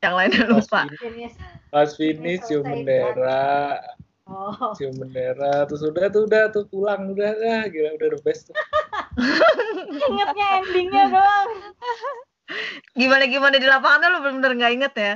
Yang 0.00 0.14
lainnya 0.16 0.40
pas 0.40 0.52
lupa. 0.56 0.80
finish, 0.96 1.36
pas 1.68 1.90
finish 1.92 2.40
cium 2.48 2.64
bendera. 2.64 3.76
oh. 4.24 4.72
Cium 4.80 4.96
bendera. 4.96 5.68
Terus 5.68 5.84
udah 5.84 6.08
tuh 6.08 6.24
udah 6.24 6.42
tuh 6.48 6.64
pulang. 6.72 7.12
Udah 7.12 7.36
ah 7.36 7.64
gila 7.68 8.00
udah 8.00 8.08
the 8.16 8.20
best 8.24 8.48
tuh. 8.48 8.56
ingetnya 10.08 10.46
endingnya 10.64 11.04
doang. 11.12 11.48
Gimana 12.96 13.28
gimana 13.28 13.56
di 13.60 13.68
lapangan 13.68 14.00
tuh 14.00 14.08
lu 14.08 14.18
bener-bener 14.24 14.52
nggak 14.56 14.72
inget 14.72 14.94
ya? 14.96 15.14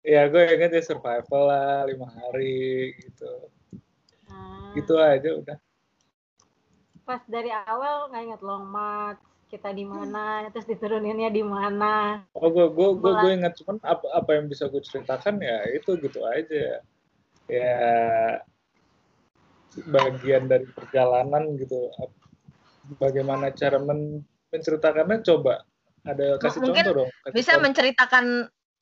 Ya 0.00 0.22
gue 0.28 0.42
inget 0.52 0.72
ya 0.76 0.82
survival 0.84 1.48
lah 1.48 1.84
lima 1.88 2.08
hari 2.08 2.92
gitu 3.00 3.48
Nah, 4.30 4.72
gitu 4.78 4.94
aja 4.96 5.30
udah. 5.36 5.58
Pas 7.04 7.22
dari 7.26 7.50
awal 7.50 8.08
nggak 8.10 8.22
inget 8.22 8.42
long 8.46 8.70
march 8.70 9.18
kita 9.50 9.74
di 9.74 9.82
mana 9.82 10.46
terus 10.54 10.70
dituruninnya 10.70 11.26
di 11.34 11.42
mana. 11.42 12.22
Oh 12.38 12.48
gue 12.54 12.70
gue 12.70 12.88
gue, 13.02 13.12
gue 13.18 13.30
inget 13.34 13.58
cuman 13.60 13.82
apa 13.82 14.06
apa 14.14 14.30
yang 14.38 14.46
bisa 14.46 14.70
gue 14.70 14.78
ceritakan 14.78 15.42
ya 15.42 15.66
itu 15.74 15.98
gitu 15.98 16.22
aja. 16.22 16.78
Ya 17.50 17.82
bagian 19.90 20.46
dari 20.46 20.70
perjalanan 20.70 21.58
gitu. 21.58 21.90
Bagaimana 23.02 23.50
cara 23.50 23.82
men- 23.82 24.22
menceritakannya 24.54 25.26
coba. 25.26 25.66
Ada 26.06 26.40
kasih 26.40 26.62
Mungkin 26.64 26.84
contoh 26.86 26.94
dong 27.04 27.10
kasih 27.26 27.34
bisa 27.34 27.52
contoh. 27.52 27.62
menceritakan 27.66 28.24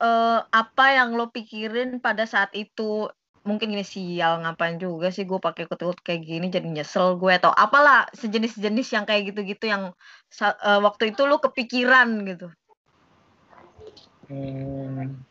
eh, 0.05 0.41
apa 0.53 0.87
yang 0.95 1.17
lo 1.17 1.33
pikirin 1.33 1.99
pada 1.99 2.29
saat 2.29 2.53
itu 2.55 3.09
mungkin 3.49 3.73
gini 3.73 3.83
sial 3.83 4.45
ngapain 4.45 4.77
juga 4.77 5.09
sih 5.09 5.25
gue 5.25 5.41
pakai 5.41 5.65
ikut-ikut 5.65 6.05
kayak 6.05 6.21
gini 6.29 6.47
jadi 6.53 6.69
nyesel 6.69 7.17
gue 7.17 7.33
atau 7.33 7.49
apalah 7.49 8.05
sejenis-jenis 8.13 8.89
yang 8.93 9.09
kayak 9.09 9.33
gitu-gitu 9.33 9.65
yang 9.73 9.97
eh, 10.45 10.81
waktu 10.85 11.17
itu 11.17 11.25
lo 11.25 11.41
kepikiran 11.41 12.29
gitu. 12.29 12.53
Hmm, 14.29 15.25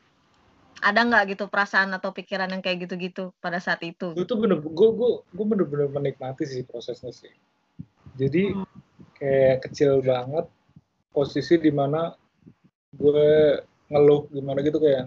ada 0.82 1.00
nggak 1.06 1.38
gitu 1.38 1.46
perasaan 1.46 1.94
atau 1.94 2.10
pikiran 2.10 2.50
yang 2.50 2.66
kayak 2.66 2.90
gitu-gitu 2.90 3.30
pada 3.38 3.62
saat 3.62 3.82
itu? 3.86 4.18
Tuh 4.18 4.38
bener 4.42 4.58
gue 4.66 4.90
gue 4.90 5.10
gue 5.22 5.46
bener-bener 5.46 5.90
menikmati 5.94 6.50
sih 6.50 6.66
prosesnya 6.66 7.14
sih. 7.14 7.30
Jadi 8.18 8.58
kayak 9.22 9.70
kecil 9.70 10.02
banget 10.02 10.50
posisi 11.14 11.62
di 11.62 11.70
mana 11.70 12.14
gue 12.98 13.62
ngeluh 13.94 14.26
gimana 14.34 14.66
gitu 14.66 14.82
kayak 14.82 15.06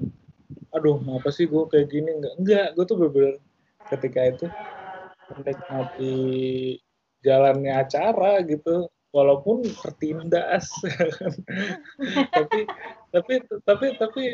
aduh 0.74 0.98
apa 1.16 1.28
sih 1.34 1.46
gue 1.46 1.62
kayak 1.70 1.88
gini? 1.90 2.10
Enggak 2.20 2.34
enggak 2.38 2.66
gue 2.76 2.84
tuh 2.86 2.96
bener-bener 2.98 3.34
ketika 3.90 4.20
itu 4.28 4.46
menikmati 5.38 6.16
jalannya 7.22 7.72
acara 7.74 8.42
gitu 8.46 8.88
walaupun 9.10 9.66
tertindas. 9.66 10.70
Tapi 12.34 12.66
tapi 13.10 13.34
tapi 13.66 13.86
tapi 13.98 14.24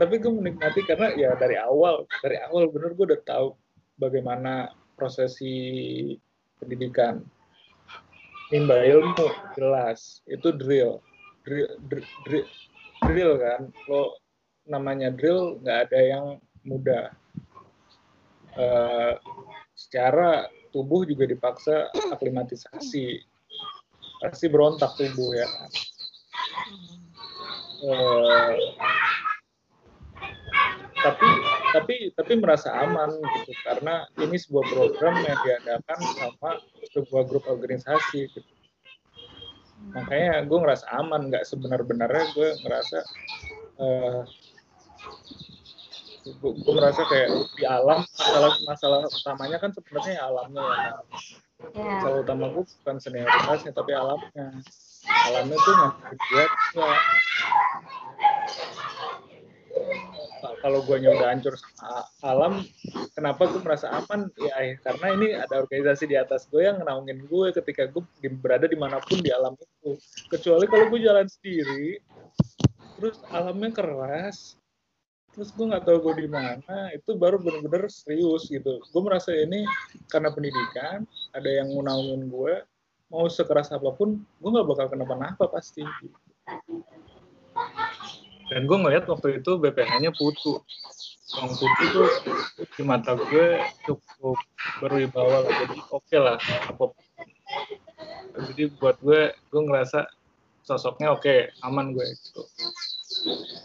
tapi 0.00 0.14
gue 0.16 0.32
menikmati 0.32 0.80
karena 0.88 1.12
ya 1.12 1.36
dari 1.36 1.60
awal 1.60 2.08
dari 2.24 2.40
awal 2.40 2.72
bener 2.72 2.96
gue 2.96 3.12
udah 3.12 3.22
tahu 3.28 3.46
bagaimana 4.00 4.72
prosesi 4.96 6.16
pendidikan. 6.56 7.20
Nimba 8.52 8.84
ilmu 8.84 9.28
jelas 9.56 10.20
itu 10.28 10.52
drill. 10.56 11.00
Drill 11.44 11.72
drill, 11.88 12.08
drill, 12.24 12.48
drill 13.04 13.32
kan. 13.40 13.60
Lo 13.88 14.16
namanya 14.66 15.10
drill 15.10 15.58
nggak 15.62 15.78
ada 15.88 16.00
yang 16.00 16.24
mudah. 16.62 17.10
Eh, 18.52 19.14
secara 19.72 20.46
tubuh 20.70 21.08
juga 21.08 21.24
dipaksa 21.26 21.88
aklimatisasi. 22.12 23.20
Pasti 24.22 24.46
berontak 24.46 24.94
tubuh 24.94 25.34
ya. 25.34 25.48
Eh, 27.82 28.54
tapi 31.02 31.26
tapi 31.74 31.94
tapi 32.14 32.32
merasa 32.38 32.70
aman 32.78 33.10
gitu 33.10 33.52
karena 33.66 34.06
ini 34.22 34.38
sebuah 34.38 34.64
program 34.70 35.18
yang 35.26 35.38
diadakan 35.42 35.98
sama 36.14 36.50
sebuah 36.94 37.22
grup 37.26 37.44
organisasi 37.50 38.30
gitu. 38.30 38.50
makanya 39.90 40.46
gue 40.46 40.58
ngerasa 40.62 40.86
aman 40.94 41.26
nggak 41.26 41.42
sebenar-benarnya 41.42 42.24
gue 42.38 42.48
ngerasa 42.62 42.98
eh 43.82 44.22
gue, 46.22 46.74
merasa 46.74 47.02
kayak 47.10 47.28
di 47.58 47.64
alam 47.66 48.06
masalah 48.06 48.52
masalah 48.66 48.98
utamanya 49.10 49.58
kan 49.58 49.70
sebenarnya 49.74 50.22
alamnya 50.22 50.62
ya. 50.62 50.74
Kan. 50.78 51.04
ya 51.74 51.82
masalah 51.98 52.18
utama 52.22 52.44
gue 52.54 52.64
bukan 52.66 52.96
senioritasnya 53.02 53.72
tapi 53.74 53.90
alamnya. 53.94 54.46
Alamnya 55.02 55.58
tuh 55.58 55.74
nanti 55.74 56.14
dia 56.30 56.46
ya, 56.46 56.46
kalau 60.62 60.78
gue 60.86 60.96
udah 61.02 61.28
hancur 61.34 61.58
sama 61.58 62.06
alam 62.22 62.62
kenapa 63.18 63.50
gue 63.50 63.60
merasa 63.62 63.90
aman? 63.90 64.30
Ya 64.38 64.54
eh, 64.62 64.78
karena 64.78 65.06
ini 65.18 65.28
ada 65.34 65.58
organisasi 65.58 66.06
di 66.06 66.14
atas 66.14 66.46
gue 66.46 66.62
yang 66.62 66.78
naungin 66.86 67.26
gue 67.26 67.46
ketika 67.50 67.90
gue 67.90 68.02
berada 68.38 68.70
di 68.70 68.78
mana 68.78 69.02
pun 69.02 69.18
di 69.18 69.34
alam 69.34 69.58
itu. 69.58 69.98
Kecuali 70.30 70.70
kalau 70.70 70.86
gue 70.86 71.00
jalan 71.02 71.26
sendiri 71.26 71.98
terus 73.02 73.18
alamnya 73.34 73.74
keras 73.74 74.61
terus 75.32 75.48
gue 75.56 75.64
nggak 75.64 75.88
tahu 75.88 75.98
gue 76.04 76.24
di 76.24 76.28
mana 76.28 76.92
itu 76.92 77.16
baru 77.16 77.40
bener-bener 77.40 77.88
serius 77.88 78.48
gitu. 78.52 78.80
Gue 78.92 79.02
merasa 79.02 79.32
ini 79.32 79.64
karena 80.12 80.28
pendidikan 80.28 81.08
ada 81.32 81.48
yang 81.48 81.72
naungin 81.72 82.28
gue 82.28 82.54
mau 83.08 83.28
sekeras 83.28 83.72
apa 83.72 83.92
pun 83.96 84.20
gue 84.20 84.50
nggak 84.52 84.68
bakal 84.68 84.86
kenapa-napa 84.92 85.48
pasti. 85.48 85.84
Dan 88.52 88.68
gue 88.68 88.76
ngeliat 88.76 89.08
waktu 89.08 89.40
itu 89.40 89.56
BPH-nya 89.56 90.12
putu. 90.12 90.60
Yang 91.32 91.64
putu 91.64 91.84
tuh 91.96 92.08
di 92.76 92.82
mata 92.84 93.16
gue 93.16 93.64
cukup 93.88 94.36
berwibawa. 94.84 95.48
Jadi 95.48 95.80
oke 95.88 96.16
lah 96.20 96.36
apa 96.68 96.92
jadi 98.32 98.72
buat 98.80 98.96
gue 99.04 99.32
gue 99.52 99.60
ngerasa 99.60 100.08
sosoknya 100.64 101.12
oke 101.12 101.52
aman 101.64 101.92
gue 101.92 102.06
gitu 102.16 102.42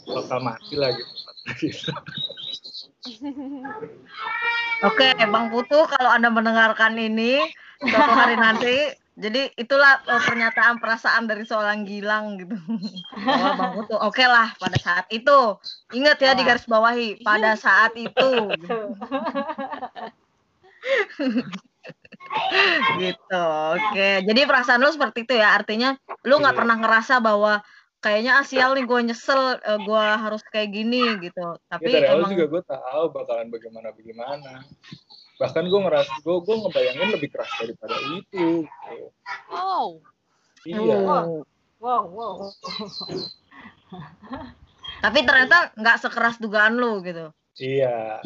bakal 0.07 0.39
mati 0.41 0.75
lah 0.75 0.91
gitu 0.93 1.13
Gitu. 1.55 1.91
Oke, 4.83 5.07
Bang 5.31 5.47
Putu, 5.47 5.79
kalau 5.87 6.11
Anda 6.11 6.27
mendengarkan 6.27 6.99
ini 6.99 7.39
suatu 7.79 8.11
hari 8.13 8.35
nanti, 8.35 8.91
jadi 9.15 9.47
itulah 9.55 10.03
eh, 10.05 10.21
pernyataan 10.27 10.77
perasaan 10.77 11.25
dari 11.25 11.47
seorang 11.47 11.87
Gilang 11.87 12.35
gitu. 12.35 12.59
Bahwa 13.15 13.49
Bang 13.55 13.71
Putu, 13.79 13.95
oke 13.95 14.23
lah 14.27 14.51
pada 14.59 14.75
saat 14.75 15.07
itu. 15.07 15.55
Ingat 15.95 16.19
ya 16.19 16.35
di 16.35 16.43
garis 16.43 16.67
bawahi, 16.67 17.23
pada 17.23 17.55
saat 17.55 17.95
itu. 17.95 18.29
gitu. 22.99 23.45
Oke, 23.71 24.09
jadi 24.27 24.41
perasaan 24.43 24.83
lu 24.83 24.91
seperti 24.91 25.23
itu 25.23 25.33
ya. 25.39 25.55
Artinya 25.55 25.95
lu 26.27 26.37
nggak 26.37 26.53
Iya. 26.53 26.59
pernah 26.59 26.75
ngerasa 26.75 27.23
bahwa 27.23 27.63
kayaknya 27.97 28.31
ah, 28.41 28.45
sial 28.45 28.71
nih 28.77 28.85
gue 28.85 28.99
nyesel 29.09 29.57
eh, 29.57 29.79
gue 29.81 30.03
harus 30.21 30.41
kayak 30.53 30.69
gini 30.73 31.17
gitu. 31.21 31.57
Tapi 31.67 31.89
Ya, 31.89 31.93
dari 31.99 32.05
awal 32.07 32.19
emang 32.21 32.31
juga 32.37 32.45
gue 32.47 32.63
tahu 32.69 33.03
bakalan 33.13 33.47
bagaimana 33.49 33.89
bagaimana 33.93 34.51
bahkan 35.37 35.63
gue 35.69 35.79
ngerasa 35.85 36.13
gue 36.25 36.35
gue 36.41 36.55
ngebayangin 36.65 37.09
lebih 37.13 37.29
keras 37.29 37.51
daripada 37.61 37.95
itu 38.17 38.65
gitu. 38.65 39.09
Oh, 39.53 40.01
iya 40.65 40.97
Oh. 40.97 41.45
Wow, 41.77 42.09
wow. 42.09 42.35
Tapi 45.05 45.19
ternyata 45.21 45.69
nggak 45.77 45.97
sekeras 46.01 46.41
dugaan 46.41 46.73
lu 46.81 47.05
gitu. 47.05 47.29
iya 47.61 48.17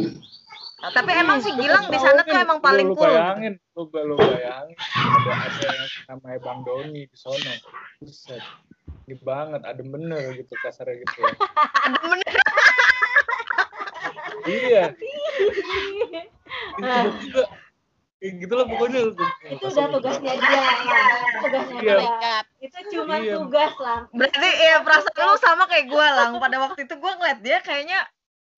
Tapi 0.81 1.11
emang 1.13 1.43
si 1.43 1.51
Gilang 1.53 1.91
di 1.91 1.99
sana 1.99 2.23
tuh 2.25 2.35
emang 2.41 2.63
paling 2.63 2.89
lu, 2.89 2.95
lu 2.95 2.99
cool. 2.99 3.11
bayangin 3.11 3.53
lu, 3.75 3.83
lu 3.91 4.15
bayangin 4.17 4.75
ada 4.97 5.31
ada 5.45 5.61
yang 5.67 5.89
namanya 6.09 6.39
bang 6.41 6.59
Doni 6.65 7.01
di 7.05 7.17
sono 7.19 7.53
buset 8.01 8.41
ini 9.03 9.15
banget 9.19 9.61
adem 9.63 9.87
bener 9.87 10.21
gitu 10.35 10.53
kasarnya 10.57 11.01
gitu 11.01 11.17
ya. 11.19 11.33
Ada 11.85 11.97
bener. 12.01 12.33
iya 14.43 14.83
itu 16.71 17.27
juga 17.29 17.43
kayak 18.21 18.33
gitu 18.37 18.53
lah 18.53 18.65
pokoknya 18.67 18.99
itu 19.49 19.65
udah 19.65 19.85
tugasnya 19.89 20.33
dia 20.37 20.53
ya. 20.53 20.73
tugasnya 21.41 21.79
Iya. 21.81 21.97
dia 21.97 22.37
itu 22.61 22.77
cuma 22.93 23.15
Iya. 23.17 23.33
tugas 23.37 23.73
lah 23.77 23.99
Berarti 24.13 24.49
ya 24.55 24.75
perasaan 24.81 25.25
lu 25.25 25.35
sama 25.37 25.63
kayak 25.65 25.89
gue 25.89 26.07
lang. 26.07 26.31
Pada 26.37 26.57
waktu 26.61 26.79
itu 26.85 26.93
gue 26.93 27.11
ngeliat 27.11 27.39
dia 27.41 27.57
kayaknya 27.59 28.05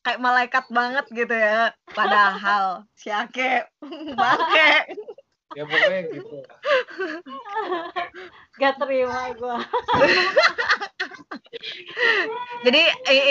kayak 0.04 0.20
malaikat 0.20 0.66
banget 0.68 1.06
gitu 1.10 1.32
ya. 1.32 1.72
Padahal 1.88 2.84
si 2.94 3.08
Ake 3.08 3.64
bangke. 4.14 4.72
Ya 5.54 5.64
pokoknya 5.66 6.02
gitu 6.14 6.38
gak 8.62 8.74
terima 8.78 9.34
gua 9.38 9.58
Jadi 12.66 12.82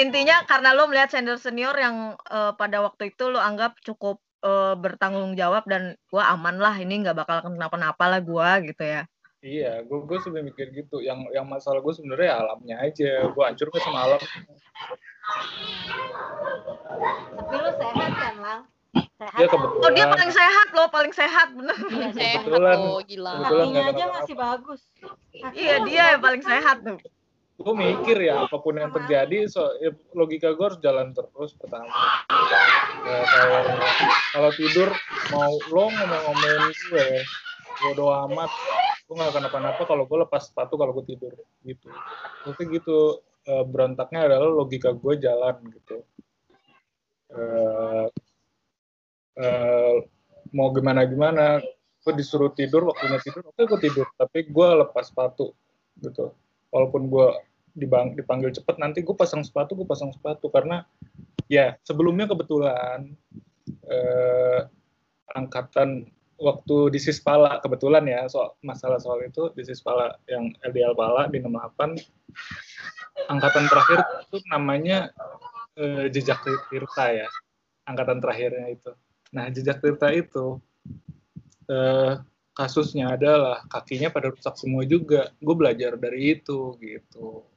intinya 0.05 0.47
karena 0.47 0.73
lu 0.73 0.87
melihat 0.89 1.11
senior 1.11 1.37
senior 1.37 1.75
yang 1.75 2.17
eh, 2.31 2.53
pada 2.55 2.81
waktu 2.81 3.13
itu 3.13 3.29
lu 3.29 3.37
anggap 3.37 3.77
cukup 3.83 4.23
eh, 4.45 4.75
bertanggung 4.79 5.35
jawab 5.35 5.67
dan 5.67 5.99
gua 6.09 6.33
aman 6.33 6.57
lah 6.57 6.75
ini 6.79 7.03
nggak 7.03 7.19
bakal 7.19 7.43
kenapa-napa 7.45 8.05
lah 8.09 8.21
gua 8.23 8.63
gitu 8.63 8.85
ya. 8.87 9.05
Iya, 9.43 9.83
gue 9.83 10.07
gue 10.07 10.19
sebenarnya 10.23 10.55
mikir 10.55 10.67
gitu. 10.71 11.03
Yang 11.03 11.27
yang 11.35 11.51
masalah 11.51 11.83
gue 11.83 11.91
sebenarnya 11.91 12.31
ya 12.31 12.37
alamnya 12.47 12.77
aja. 12.79 13.27
Gue 13.27 13.43
hancur 13.43 13.75
ke 13.75 13.79
sama 13.83 14.07
alam. 14.07 14.23
tapi 17.35 17.55
lu 17.59 17.71
sehat 17.75 18.13
kan 18.15 18.35
lang 18.39 18.61
sehat 19.23 19.39
Ya 19.39 19.47
kan? 19.47 19.55
kebetulan. 19.55 19.83
Oh 19.87 19.91
dia 19.95 20.07
paling 20.11 20.33
sehat 20.35 20.69
loh, 20.75 20.89
paling 20.91 21.15
sehat 21.15 21.49
bener. 21.55 21.79
Iya, 21.79 22.11
sehat 22.11 22.43
Kebetulan. 22.43 22.77
loh, 22.79 23.01
gila. 23.07 23.33
Kebetulan 23.33 23.63
kakinya 23.63 23.83
aja 23.87 24.05
masih 24.11 24.35
bagus 24.35 24.81
Kakinya 25.33 25.55
Iya 25.55 25.77
dia 25.87 26.03
yang 26.15 26.23
paling 26.23 26.43
sehat 26.43 26.77
tuh. 26.83 26.99
Gue 27.63 27.75
mikir 27.79 28.19
ya 28.27 28.43
apa 28.43 28.57
pun 28.59 28.75
yang 28.75 28.91
terjadi, 28.91 29.47
so 29.47 29.63
ya, 29.79 29.95
logika 30.19 30.51
gue 30.51 30.67
harus 30.67 30.81
jalan 30.83 31.15
terus 31.15 31.55
pertama. 31.55 31.87
Ya, 33.07 33.23
kalau 33.23 33.61
kalau 34.35 34.51
tidur 34.59 34.89
mau 35.31 35.53
lo 35.71 35.85
ngomong-ngomongin 35.95 36.75
gue, 36.91 37.09
bodo 37.87 38.11
amat. 38.27 38.51
Gue 39.07 39.15
gak 39.21 39.37
kenapa-napa 39.37 39.83
kalau 39.85 40.09
gue 40.09 40.19
lepas 40.27 40.43
sepatu 40.49 40.75
kalau 40.75 40.91
gue 40.97 41.05
tidur 41.15 41.39
gitu. 41.63 41.87
Mungkin 42.49 42.67
gitu 42.73 43.21
eh, 43.47 43.63
berontaknya 43.63 44.27
adalah 44.27 44.51
logika 44.51 44.91
gue 44.91 45.15
jalan 45.23 45.55
gitu. 45.71 46.03
Eh, 47.31 48.07
eh, 49.39 49.97
mau 50.53 50.69
gimana 50.75 51.07
gimana, 51.09 51.63
gue 52.03 52.13
disuruh 52.19 52.51
tidur 52.53 52.91
waktunya 52.91 53.19
tidur, 53.23 53.43
oke 53.47 53.63
gue 53.63 53.81
tidur, 53.81 54.07
tapi 54.19 54.49
gue 54.51 54.69
lepas 54.85 55.09
sepatu 55.09 55.55
gitu. 56.03 56.35
Walaupun 56.73 57.09
gue 57.09 57.29
dibang, 57.77 58.17
dipanggil 58.17 58.53
cepet, 58.53 58.77
nanti 58.81 59.01
gue 59.05 59.17
pasang 59.17 59.45
sepatu, 59.45 59.77
gue 59.77 59.89
pasang 59.89 60.13
sepatu. 60.13 60.49
Karena 60.49 60.85
ya 61.47 61.77
sebelumnya 61.85 62.29
kebetulan 62.29 63.13
eh, 63.87 64.61
angkatan 65.33 66.09
waktu 66.43 66.77
di 66.91 66.99
Sispala 66.99 67.63
kebetulan 67.63 68.03
ya 68.03 68.27
soal 68.27 68.59
masalah 68.67 68.99
soal 68.99 69.23
itu 69.23 69.55
di 69.55 69.63
Sispala 69.63 70.19
yang 70.27 70.51
LDL 70.67 70.99
Pala 70.99 71.31
di 71.31 71.39
68 71.39 73.31
angkatan 73.31 73.65
terakhir 73.71 73.99
itu 74.27 74.37
namanya 74.51 75.15
eh, 75.79 76.11
jejak 76.11 76.43
Tirta 76.43 77.07
ya 77.15 77.29
angkatan 77.87 78.19
terakhirnya 78.19 78.75
itu 78.75 78.91
nah 79.33 79.49
jejak 79.49 79.81
Tirta 79.81 80.13
itu 80.13 80.61
eh, 81.67 82.13
kasusnya 82.53 83.11
adalah 83.11 83.65
kakinya 83.67 84.07
pada 84.07 84.29
rusak 84.29 84.55
semua 84.55 84.85
juga 84.85 85.33
gue 85.35 85.55
belajar 85.55 85.97
dari 85.97 86.37
itu 86.37 86.77
gitu 86.79 87.49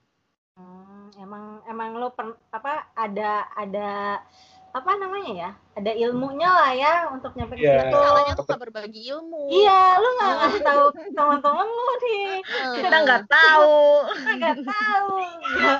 Hmm, 0.56 1.12
emang 1.20 1.44
emang 1.68 2.00
lo 2.00 2.08
pen- 2.10 2.40
apa 2.50 2.88
ada 2.96 3.44
ada 3.54 4.24
apa 4.72 4.92
namanya 4.96 5.32
ya 5.36 5.50
ada 5.76 5.92
ilmunya 5.92 6.48
lah 6.48 6.72
ya 6.72 6.94
untuk 7.10 7.36
nyampe 7.36 7.60
ke 7.60 7.68
Iya. 7.68 7.76
situ 7.82 7.98
Salahnya 7.98 8.34
tuh 8.34 8.46
gak 8.46 8.62
berbagi 8.64 9.02
ilmu. 9.06 9.52
iya 9.52 10.00
lu 10.00 10.08
nggak 10.16 10.32
ngasih 10.34 10.62
tahu 10.64 10.86
teman-teman 11.12 11.68
lu 11.68 11.86
nih 12.02 12.28
Kita 12.74 12.98
nggak 12.98 13.24
tahu. 13.26 13.76
kita 14.08 14.32
nggak 14.34 14.58
tahu 14.66 15.12
aja 15.20 15.72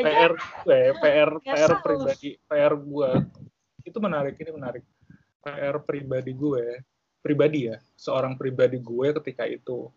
PR 0.00 0.32
gue 0.38 0.80
PR 0.94 1.30
PR 1.40 1.68
saus. 1.68 1.82
pribadi 1.82 2.30
PR 2.40 2.74
gue 2.74 3.10
itu 3.82 3.98
menarik 3.98 4.34
ini 4.36 4.50
menarik 4.52 4.84
PR 5.40 5.76
pribadi 5.82 6.32
gue 6.36 6.84
pribadi 7.20 7.68
ya 7.68 7.76
seorang 7.96 8.36
pribadi 8.36 8.80
gue 8.80 9.08
ketika 9.20 9.44
itu 9.44 9.88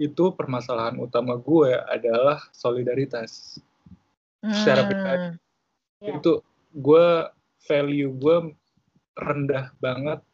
itu 0.00 0.32
permasalahan 0.32 0.96
utama 0.96 1.36
gue 1.36 1.76
adalah 1.88 2.40
solidaritas 2.56 3.60
Secara 4.40 4.88
pribadi. 4.88 5.36
Iya. 6.00 6.16
itu 6.16 6.40
gue 6.72 7.06
value 7.68 8.12
gue 8.16 8.36
rendah 9.20 9.68
banget 9.76 10.24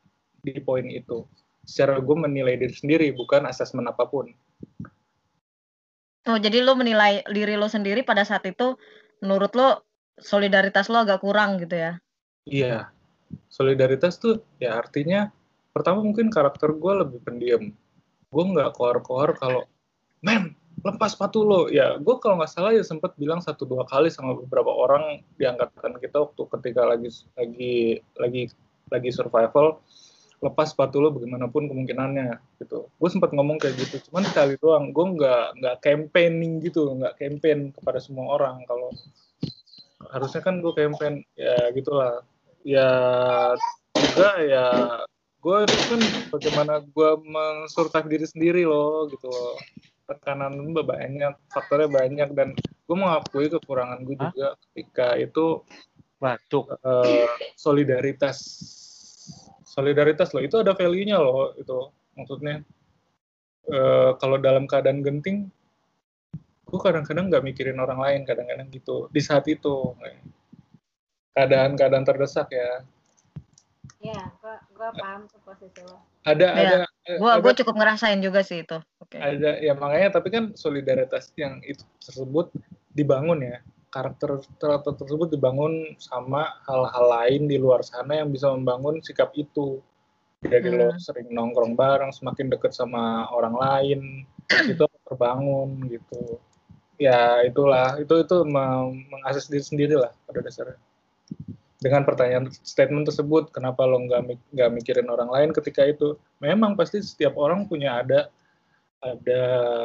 di 0.46 0.62
poin 0.62 0.86
itu 0.86 1.26
secara 1.66 1.98
gue 1.98 2.14
menilai 2.14 2.54
diri 2.54 2.70
sendiri 2.70 3.10
bukan 3.18 3.50
asesmen 3.50 3.90
apa 3.90 4.06
pun 4.06 4.30
Oh 6.26 6.38
jadi 6.42 6.58
lu 6.58 6.74
menilai 6.74 7.22
diri 7.30 7.54
lu 7.54 7.70
sendiri 7.70 8.02
pada 8.02 8.26
saat 8.26 8.42
itu 8.50 8.74
menurut 9.22 9.54
lu 9.54 9.78
solidaritas 10.18 10.90
lu 10.90 10.98
agak 10.98 11.22
kurang 11.22 11.62
gitu 11.62 11.78
ya? 11.78 11.92
Iya, 12.50 12.90
solidaritas 13.50 14.18
tuh 14.20 14.42
ya 14.60 14.78
artinya 14.78 15.30
pertama 15.74 16.00
mungkin 16.00 16.32
karakter 16.32 16.72
gue 16.72 16.92
lebih 17.04 17.20
pendiam. 17.20 17.72
Gue 18.32 18.44
nggak 18.44 18.74
koar-koar 18.74 19.36
kalau, 19.36 19.64
men 20.24 20.56
lepas 20.84 21.16
sepatu 21.16 21.44
lo. 21.44 21.68
Ya 21.72 21.96
gue 21.96 22.14
kalau 22.20 22.40
nggak 22.40 22.52
salah 22.52 22.72
ya 22.72 22.84
sempat 22.84 23.16
bilang 23.20 23.40
satu 23.44 23.68
dua 23.68 23.84
kali 23.84 24.08
sama 24.08 24.36
beberapa 24.36 24.72
orang 24.72 25.24
di 25.36 25.44
angkatan 25.44 26.00
kita 26.00 26.26
waktu 26.26 26.42
ketika 26.58 26.82
lagi 26.84 27.08
lagi 27.36 28.00
lagi 28.16 28.42
lagi 28.86 29.10
survival 29.10 29.82
lepas 30.36 30.76
sepatu 30.76 31.00
lo 31.00 31.08
bagaimanapun 31.16 31.68
kemungkinannya 31.72 32.36
gitu. 32.60 32.92
Gue 33.00 33.08
sempat 33.08 33.32
ngomong 33.32 33.56
kayak 33.56 33.76
gitu, 33.80 34.04
cuman 34.08 34.24
sekali 34.28 34.60
doang. 34.60 34.92
Gue 34.92 35.16
nggak 35.16 35.60
nggak 35.60 35.76
campaigning 35.80 36.60
gitu, 36.60 36.92
nggak 36.92 37.16
campaign 37.16 37.72
kepada 37.72 37.98
semua 38.00 38.36
orang 38.36 38.60
kalau 38.68 38.92
harusnya 40.12 40.44
kan 40.44 40.60
gue 40.60 40.72
campaign 40.76 41.24
ya 41.34 41.72
gitulah 41.72 42.20
ya 42.66 42.90
juga 43.94 44.30
ya 44.42 44.66
gue 45.38 45.58
itu 45.62 45.82
kan 45.86 46.00
bagaimana 46.34 46.74
gue 46.82 47.10
mensurvive 47.22 48.10
diri 48.10 48.26
sendiri 48.26 48.62
loh 48.66 49.06
gitu 49.06 49.30
loh 49.30 49.54
tekanan 50.10 50.58
banyak 50.74 51.34
faktornya 51.54 51.86
banyak 51.86 52.28
dan 52.34 52.58
gue 52.58 52.96
mengakui 52.98 53.46
kekurangan 53.46 54.02
gue 54.02 54.18
Hah? 54.18 54.34
juga 54.34 54.48
ketika 54.58 55.14
itu 55.14 55.62
Batuk. 56.18 56.74
eh, 56.74 57.30
solidaritas 57.54 58.42
solidaritas 59.62 60.34
loh 60.34 60.42
itu 60.42 60.58
ada 60.58 60.74
value-nya 60.74 61.22
loh 61.22 61.54
itu 61.54 61.94
maksudnya 62.18 62.66
eh, 63.70 64.10
kalau 64.18 64.42
dalam 64.42 64.66
keadaan 64.66 65.06
genting 65.06 65.46
gue 66.66 66.78
kadang-kadang 66.82 67.30
nggak 67.30 67.46
mikirin 67.46 67.78
orang 67.78 68.02
lain 68.02 68.20
kadang-kadang 68.26 68.66
gitu 68.74 69.06
di 69.14 69.22
saat 69.22 69.46
itu 69.46 69.94
keadaan-keadaan 71.36 72.02
terdesak 72.02 72.48
ya 72.48 72.80
Iya, 73.96 74.28
gua 74.44 74.60
gua 74.76 74.88
paham 74.92 75.24
tuh 75.24 75.40
posisi 75.40 75.80
lo. 75.80 75.96
ada 76.22 76.46
Iya. 76.52 76.68
ada 76.68 77.16
Gue 77.16 77.30
ada 77.32 77.40
gue 77.40 77.52
cukup 77.64 77.74
ngerasain 77.80 78.18
juga 78.20 78.42
sih 78.42 78.60
itu. 78.60 78.76
Oke. 79.00 79.16
ada 79.16 79.56
ya 79.56 79.72
makanya 79.72 80.18
tapi 80.20 80.28
kan 80.28 80.52
solidaritas 80.52 81.30
yang 81.38 81.62
itu 81.62 81.80
tersebut 82.02 82.50
dibangun 82.92 83.40
ya 83.40 83.56
karakter 83.88 84.42
karakter 84.58 84.92
tersebut 85.00 85.30
dibangun 85.32 85.96
sama 85.96 86.60
hal-hal 86.66 87.06
lain 87.08 87.46
di 87.48 87.56
luar 87.56 87.80
sana 87.80 88.20
yang 88.20 88.28
bisa 88.28 88.50
membangun 88.52 89.00
sikap 89.00 89.32
itu 89.32 89.80
jadi 90.44 90.68
lo 90.68 90.92
Hmm. 90.92 91.00
sering 91.00 91.28
nongkrong 91.32 91.72
bareng 91.72 92.12
semakin 92.12 92.52
deket 92.52 92.76
sama 92.76 93.24
orang 93.32 93.54
lain 93.56 94.00
itu 94.66 94.84
terbangun 95.08 95.88
gitu 95.88 96.36
ya 97.00 97.40
itulah 97.42 97.96
itu 97.96 98.12
itu 98.20 98.36
meng- 98.44 99.08
mengakses 99.08 99.48
diri 99.48 99.64
sendiri 99.64 99.94
lah 99.96 100.12
pada 100.28 100.42
dasarnya 100.44 100.76
dengan 101.86 102.02
pertanyaan 102.02 102.50
statement 102.50 103.06
tersebut 103.06 103.54
kenapa 103.54 103.86
lo 103.86 104.02
nggak 104.02 104.50
nggak 104.50 104.70
mikirin 104.74 105.06
orang 105.06 105.30
lain 105.30 105.50
ketika 105.54 105.86
itu? 105.86 106.18
Memang 106.42 106.74
pasti 106.74 106.98
setiap 106.98 107.38
orang 107.38 107.70
punya 107.70 108.02
ada 108.02 108.26
ada 108.98 109.42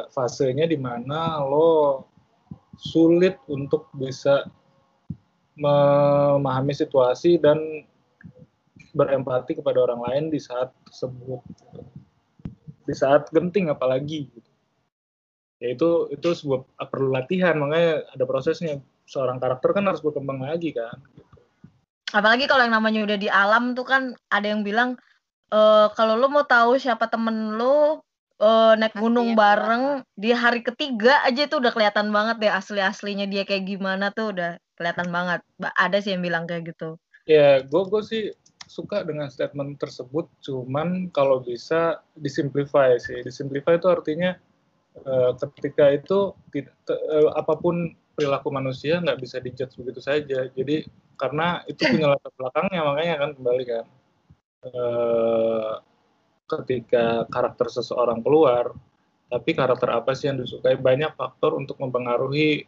fasenya 0.10 0.66
di 0.66 0.82
mana 0.82 1.38
lo 1.46 2.10
sulit 2.82 3.38
untuk 3.46 3.86
bisa 3.94 4.50
memahami 5.54 6.74
situasi 6.74 7.38
dan 7.38 7.86
berempati 8.98 9.62
kepada 9.62 9.86
orang 9.86 10.02
lain 10.02 10.24
di 10.34 10.42
saat 10.42 10.74
tersebut 10.90 11.38
di 12.82 12.98
saat 12.98 13.30
genting 13.30 13.70
apalagi 13.70 14.26
gitu. 14.26 14.50
ya 15.62 15.78
itu 15.78 16.10
itu 16.10 16.28
sebuah 16.34 16.66
perlu 16.90 17.14
latihan 17.14 17.54
makanya 17.62 18.10
ada 18.10 18.26
prosesnya. 18.26 18.82
Seorang 19.06 19.38
karakter 19.38 19.70
kan 19.78 19.86
harus 19.86 20.02
berkembang 20.02 20.42
lagi 20.42 20.74
kan 20.74 20.98
Apalagi 22.12 22.46
kalau 22.48 22.64
yang 22.68 22.76
namanya 22.76 23.00
udah 23.08 23.18
di 23.20 23.30
alam 23.32 23.72
tuh 23.78 23.88
kan 23.88 24.04
ada 24.28 24.48
yang 24.52 24.62
bilang 24.62 25.00
eh 25.52 25.88
kalau 25.96 26.16
lu 26.16 26.28
mau 26.32 26.44
tahu 26.48 26.80
siapa 26.80 27.08
temen 27.12 27.56
lu 27.60 28.00
eh, 28.40 28.74
naik 28.80 28.96
Pasti 28.96 29.04
gunung 29.04 29.32
yang 29.32 29.40
bareng 29.40 29.84
di 30.16 30.32
hari 30.32 30.62
ketiga 30.64 31.24
aja 31.28 31.48
itu 31.48 31.56
udah 31.60 31.72
kelihatan 31.76 32.08
banget 32.16 32.36
deh 32.40 32.52
asli-aslinya 32.52 33.28
dia 33.28 33.44
kayak 33.44 33.68
gimana 33.68 34.12
tuh 34.16 34.32
udah 34.36 34.52
kelihatan 34.80 35.12
banget. 35.12 35.40
Ba- 35.60 35.76
Ada 35.76 36.00
sih 36.04 36.12
yang 36.16 36.24
bilang 36.24 36.44
kayak 36.48 36.74
gitu. 36.76 36.96
ya 37.30 37.62
gue 37.62 37.82
gue 37.86 38.02
sih 38.02 38.24
suka 38.66 39.04
dengan 39.04 39.28
statement 39.30 39.78
tersebut 39.78 40.26
cuman 40.42 41.12
kalau 41.12 41.44
bisa 41.44 42.00
disimplify 42.18 42.96
sih 42.98 43.20
disimplify 43.22 43.76
itu 43.76 43.88
artinya 43.92 44.34
eh, 45.06 45.32
ketika 45.60 45.92
itu 45.92 46.32
tidak 46.56 46.74
eh, 46.90 47.30
apa 47.36 47.54
pun 47.60 47.94
perilaku 48.16 48.50
manusia 48.52 49.00
nggak 49.00 49.20
bisa 49.20 49.40
dijudge 49.40 49.76
begitu 49.80 50.02
saja 50.04 50.48
jadi 50.52 50.86
karena 51.16 51.62
itu 51.70 51.86
punya 51.86 52.18
latar 52.18 52.32
belakangnya 52.34 52.82
makanya 52.82 53.16
kan 53.22 53.30
kembali 53.38 53.64
kan 53.64 53.86
eh, 54.68 55.74
ketika 56.50 57.06
karakter 57.32 57.68
seseorang 57.72 58.20
keluar 58.20 58.76
tapi 59.32 59.56
karakter 59.56 59.90
apa 59.96 60.12
sih 60.12 60.28
yang 60.28 60.44
disukai 60.44 60.76
banyak 60.76 61.16
faktor 61.16 61.56
untuk 61.56 61.80
mempengaruhi 61.80 62.68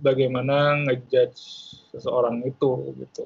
bagaimana 0.00 0.80
ngejudge 0.88 1.40
seseorang 1.92 2.44
itu 2.44 2.96
gitu 3.00 3.24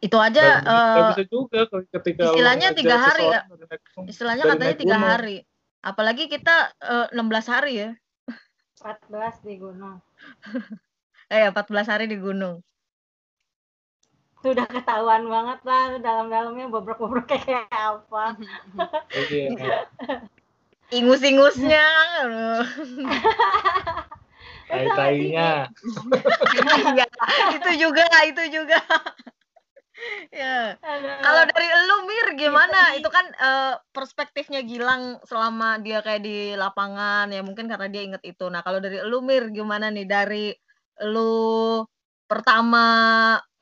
Itu 0.00 0.16
aja 0.16 0.64
eh, 0.64 1.00
bisa 1.12 1.24
juga 1.28 1.68
ketika 1.68 2.32
istilahnya 2.32 2.72
tiga 2.72 2.96
hari 2.96 3.24
ya. 3.28 3.40
dari 3.44 4.08
istilahnya 4.08 4.44
katanya 4.48 4.76
tiga 4.80 4.96
hari. 4.96 5.36
Apalagi 5.84 6.24
kita 6.24 6.72
eh, 6.80 7.06
16 7.12 7.52
hari 7.52 7.72
ya. 7.84 7.90
14 8.80 9.44
di 9.44 9.54
gunung. 9.60 10.00
Eh 11.30 11.46
14 11.46 11.86
hari 11.86 12.10
di 12.10 12.18
gunung. 12.18 12.58
Itu 14.42 14.50
udah 14.50 14.66
ketahuan 14.66 15.30
banget 15.30 15.62
lah 15.62 15.94
dalam-dalamnya 16.02 16.66
bobrok-bobrok 16.66 17.30
kayak 17.30 17.70
apa. 17.70 18.34
Iya. 19.14 19.86
Ingus-ingusnya. 20.98 21.86
tai-tainya 24.70 25.70
Iya, 26.98 27.06
itu 27.54 27.70
juga, 27.78 28.06
itu 28.26 28.42
juga. 28.50 28.78
Ya. 30.32 30.74
Kalau 31.20 31.42
dari 31.48 31.66
elu 31.68 31.96
Mir 32.08 32.26
gimana? 32.36 32.96
Itu 32.96 33.08
kan 33.12 33.26
eh, 33.28 33.74
perspektifnya 33.92 34.64
Gilang 34.64 35.20
selama 35.24 35.78
dia 35.80 36.00
kayak 36.00 36.22
di 36.24 36.54
lapangan 36.54 37.28
ya 37.28 37.40
mungkin 37.44 37.68
karena 37.68 37.88
dia 37.90 38.02
inget 38.04 38.22
itu. 38.24 38.48
Nah, 38.48 38.64
kalau 38.64 38.80
dari 38.80 39.00
elu 39.00 39.20
Mir 39.20 39.52
gimana 39.52 39.88
nih 39.92 40.06
dari 40.08 40.52
lu 41.00 41.84
pertama 42.24 42.86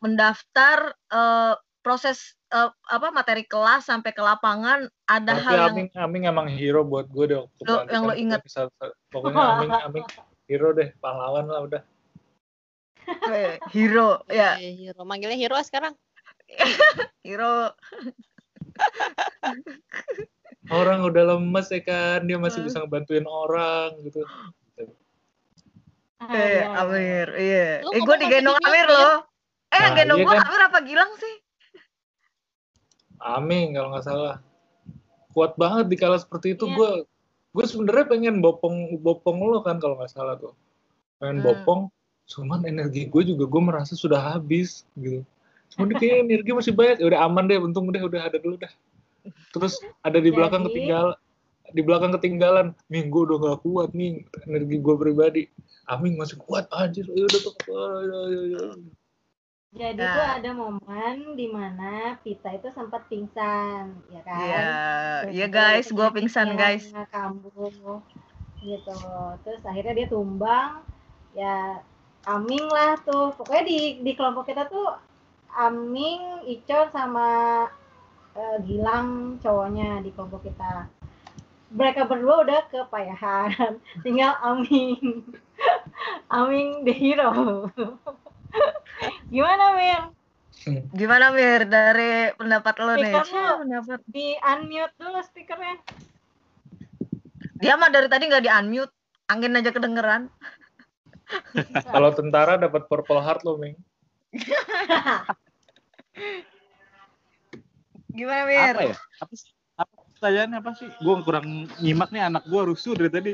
mendaftar 0.03 0.95
eh, 1.11 1.55
proses 1.83 2.37
eh, 2.53 2.71
apa 2.71 3.09
materi 3.15 3.47
kelas 3.49 3.89
sampai 3.89 4.13
ke 4.13 4.21
lapangan 4.21 4.85
ada 5.09 5.33
tapi 5.33 5.45
hal 5.47 5.55
yang 5.57 5.69
Aming 5.73 5.89
Aming 5.97 6.25
emang 6.29 6.47
hero 6.53 6.83
buat 6.85 7.09
gue 7.09 7.25
deh 7.33 7.39
waktu 7.41 7.63
Lo- 7.65 7.87
yang 7.89 8.03
lo 8.05 8.13
pelantikan 8.13 8.19
inget. 8.21 8.41
bisa- 8.45 8.71
pokoknya 9.09 9.45
Aming 9.57 9.73
Aming 9.73 10.07
hero 10.45 10.69
deh 10.77 10.89
pahlawan 11.01 11.47
lah 11.49 11.61
udah 11.65 11.83
eh, 13.09 13.57
hero 13.73 14.21
ya 14.29 14.59
Iya, 14.61 14.71
hero. 14.93 15.03
Manggilnya 15.09 15.39
hero 15.39 15.57
sekarang. 15.65 15.97
hero. 17.27 17.73
Orang 20.69 21.01
udah 21.01 21.35
lemes 21.35 21.69
ya 21.73 21.81
kan 21.81 22.29
dia 22.29 22.37
masih 22.37 22.61
Hmm. 22.61 22.67
bisa 22.69 22.77
ngebantuin 22.85 23.25
orang 23.25 23.97
gitu. 24.05 24.21
Ah, 26.19 26.35
eh. 26.35 26.67
Amir 26.67 27.29
iya. 27.39 27.67
Eh 27.81 28.01
gue 28.03 28.17
digendong 28.19 28.59
bahasa 28.59 28.69
Amir 28.69 28.85
Inggris, 28.85 28.99
loh. 28.99 29.17
Eh 29.69 29.79
yang 29.79 29.87
Nah, 29.87 29.97
gendong 29.97 30.19
iya 30.19 30.27
gue 30.27 30.35
kan. 30.35 30.45
Amir 30.45 30.63
apa 30.67 30.79
Gilang 30.83 31.13
sih? 31.15 31.35
Aming 33.19 33.67
kalau 33.75 33.89
nggak 33.95 34.05
salah. 34.05 34.37
Kuat 35.31 35.55
banget 35.55 35.87
di 35.87 35.97
kala 35.97 36.19
seperti 36.19 36.53
itu. 36.53 36.67
Gue 36.67 37.07
gue 37.49 37.65
sebenarnya 37.65 38.07
pengen 38.07 38.39
bopong 38.39 38.99
bopong 39.01 39.39
lo 39.41 39.63
kan 39.63 39.79
kalau 39.79 39.97
nggak 39.97 40.11
salah 40.11 40.35
tuh. 40.37 40.53
Pengen 41.17 41.41
Hmm. 41.41 41.47
bopong 41.47 41.81
cuman 42.29 42.61
energi 42.69 43.09
gue 43.09 43.23
juga 43.25 43.49
gue 43.49 43.63
merasa 43.65 43.97
sudah 43.97 44.21
habis 44.21 44.85
gitu 45.01 45.25
cuman 45.75 45.87
dia 45.93 45.99
kayak 46.01 46.17
energi 46.25 46.51
masih 46.55 46.73
banyak. 46.73 46.97
Ya 47.03 47.07
udah 47.13 47.21
aman 47.27 47.45
deh 47.49 47.59
untung 47.61 47.89
udah 47.89 48.03
udah 48.05 48.21
ada 48.29 48.39
dulu 48.41 48.57
dah. 48.57 48.73
Terus 49.53 49.77
ada 50.01 50.19
di 50.19 50.31
belakang 50.33 50.65
Jadi- 50.65 50.73
ketinggalan 50.73 51.17
di 51.69 51.83
belakang 51.85 52.13
ketinggalan. 52.17 52.67
Minggu 52.89 53.29
udah 53.29 53.37
gak 53.45 53.59
kuat 53.65 53.91
nih 53.93 54.25
energi 54.49 54.77
gue 54.81 54.95
pribadi. 54.97 55.43
Aming 55.89 56.17
masih 56.17 56.37
kuat 56.41 56.69
anjir. 56.73 57.05
Ya 57.13 57.25
udah 57.29 57.41
tuh 57.41 57.55
ayo, 57.69 58.17
ayo, 58.29 58.41
ayo. 58.49 58.65
Jadi 59.69 60.01
Nah. 60.01 60.17
tuh 60.17 60.27
ada 60.41 60.51
momen 60.57 61.37
di 61.37 61.45
mana 61.53 62.17
Pita 62.25 62.49
itu 62.57 62.73
sempat 62.73 63.05
pingsan, 63.13 64.01
ya 64.09 64.21
kan? 64.25 64.41
iya 64.41 64.61
iya 65.29 65.45
itu 65.45 65.53
guys. 65.53 65.87
Gue 65.93 66.09
pingsan 66.09 66.57
guys. 66.57 66.89
kambuh 67.13 68.01
gitu. 68.65 68.97
Terus 69.45 69.63
akhirnya 69.69 69.93
dia 69.93 70.09
tumbang. 70.09 70.81
Ya 71.37 71.85
Aming 72.25 72.65
lah 72.69 72.97
tuh. 73.05 73.37
Pokoknya 73.37 73.65
di 73.69 73.79
di 74.05 74.13
kelompok 74.17 74.49
kita 74.49 74.69
tuh 74.69 74.97
Aming 75.57 76.45
Icon 76.45 76.93
sama 76.93 77.29
eh, 78.37 78.57
Gilang 78.69 79.41
cowoknya 79.41 80.05
di 80.05 80.13
kelompok 80.13 80.45
kita. 80.45 80.89
Mereka 81.69 82.09
berdua 82.09 82.45
udah 82.45 82.61
kepayahan 82.69 83.81
tinggal 84.05 84.37
Aming. 84.45 85.25
Aming 86.37 86.85
the 86.85 86.93
hero. 86.93 87.69
Gimana 89.33 89.65
Mir? 89.77 90.03
Gimana 90.93 91.33
Mir? 91.33 91.65
Dari 91.69 92.33
pendapat 92.37 92.75
lo 92.81 92.95
nih? 92.97 93.15
Pendapat. 93.15 94.01
Di 94.09 94.37
unmute 94.41 94.95
dulu 94.97 95.21
speakernya. 95.25 95.77
Dia 97.59 97.75
mah 97.75 97.91
dari 97.91 98.07
tadi 98.07 98.29
nggak 98.29 98.45
di 98.45 98.51
unmute. 98.51 98.95
Angin 99.29 99.61
aja 99.61 99.69
kedengeran. 99.69 100.33
Kalau 101.93 102.09
tentara 102.17 102.57
dapat 102.57 102.89
purple 102.89 103.21
heart 103.21 103.45
lo 103.45 103.61
Ming 103.61 103.77
gimana 108.13 108.43
Mir 108.45 108.77
Apa 108.77 108.83
ya? 108.93 108.97
Apa 109.25 109.35
sih? 109.35 109.51
Apa 109.79 109.95
pertanyaannya 110.19 110.59
apa 110.61 110.71
sih? 110.77 110.89
Gue 111.01 111.15
kurang 111.25 111.71
nyimak 111.81 112.11
nih 112.13 112.29
anak 112.29 112.45
gue 112.45 112.61
rusuh 112.67 112.93
dari 112.99 113.11
tadi. 113.11 113.33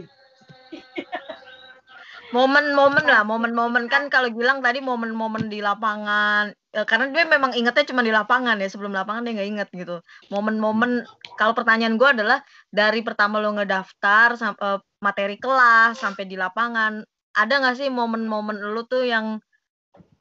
momen-momen 2.34 3.06
lah, 3.06 3.22
momen-momen 3.22 3.86
kan 3.86 4.10
kalau 4.10 4.26
bilang 4.34 4.58
tadi 4.58 4.82
momen-momen 4.82 5.46
di 5.46 5.62
lapangan. 5.62 6.50
Eh, 6.74 6.82
karena 6.82 7.06
dia 7.14 7.22
memang 7.30 7.54
ingetnya 7.54 7.86
cuma 7.86 8.02
di 8.02 8.10
lapangan 8.10 8.58
ya, 8.58 8.66
sebelum 8.66 8.90
lapangan 8.90 9.22
dia 9.22 9.38
nggak 9.38 9.50
inget 9.54 9.68
gitu. 9.70 10.02
Momen-momen 10.34 11.06
kalau 11.38 11.54
pertanyaan 11.54 11.94
gue 11.94 12.08
adalah 12.10 12.42
dari 12.74 13.06
pertama 13.06 13.38
lo 13.38 13.54
ngedaftar 13.54 14.34
sampai 14.34 14.82
materi 14.98 15.38
kelas 15.38 16.02
sampai 16.02 16.26
di 16.26 16.34
lapangan, 16.34 17.06
ada 17.38 17.54
nggak 17.62 17.78
sih 17.78 17.88
momen-momen 17.90 18.58
lu 18.62 18.82
tuh 18.90 19.06
yang 19.06 19.38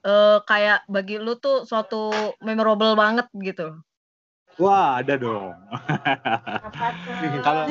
eh, 0.03 0.37
kayak 0.43 0.85
bagi 0.91 1.17
lu 1.17 1.39
tuh 1.39 1.63
suatu 1.63 2.11
memorable 2.43 2.93
banget 2.93 3.27
gitu? 3.33 3.79
Wah, 4.61 5.01
ada 5.01 5.17
dong. 5.17 5.55
Apa 5.71 6.93
tuh? 6.93 7.41
kalau 7.41 7.65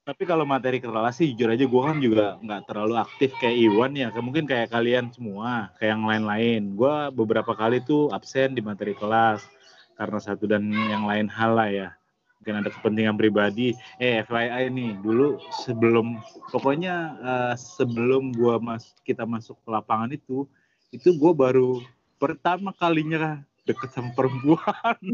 tapi 0.00 0.26
kalau 0.26 0.42
materi 0.42 0.82
kelas 0.82 1.22
sih 1.22 1.30
jujur 1.36 1.54
aja 1.54 1.64
gue 1.70 1.82
kan 1.86 1.96
juga 2.02 2.34
nggak 2.42 2.66
terlalu 2.66 2.98
aktif 2.98 3.30
kayak 3.38 3.56
Iwan 3.62 3.94
ya 3.94 4.10
mungkin 4.18 4.42
kayak 4.42 4.72
kalian 4.74 5.12
semua 5.14 5.70
kayak 5.78 5.94
yang 5.94 6.02
lain-lain 6.08 6.62
gue 6.74 6.94
beberapa 7.14 7.54
kali 7.54 7.78
tuh 7.84 8.10
absen 8.10 8.58
di 8.58 8.64
materi 8.64 8.96
kelas 8.98 9.44
karena 9.94 10.18
satu 10.18 10.50
dan 10.50 10.66
yang 10.66 11.06
lain 11.06 11.30
hal 11.30 11.54
lah 11.54 11.70
ya 11.70 11.88
mungkin 12.40 12.56
ada 12.64 12.72
kepentingan 12.72 13.20
pribadi 13.20 13.76
eh 14.00 14.24
FYI 14.24 14.72
nih 14.72 14.96
dulu 15.04 15.36
sebelum 15.60 16.16
pokoknya 16.48 16.94
eh, 17.20 17.54
sebelum 17.54 18.32
gua 18.32 18.56
mas 18.56 18.96
kita 19.04 19.28
masuk 19.28 19.60
ke 19.60 19.68
lapangan 19.68 20.08
itu 20.08 20.48
itu 20.90 21.10
gue 21.12 21.32
baru 21.32 21.78
pertama 22.16 22.70
kalinya 22.72 23.40
deket 23.62 23.90
sama 23.90 24.10
perempuan 24.12 24.96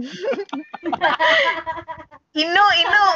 Inu, 2.36 2.64
Inu, 2.76 3.06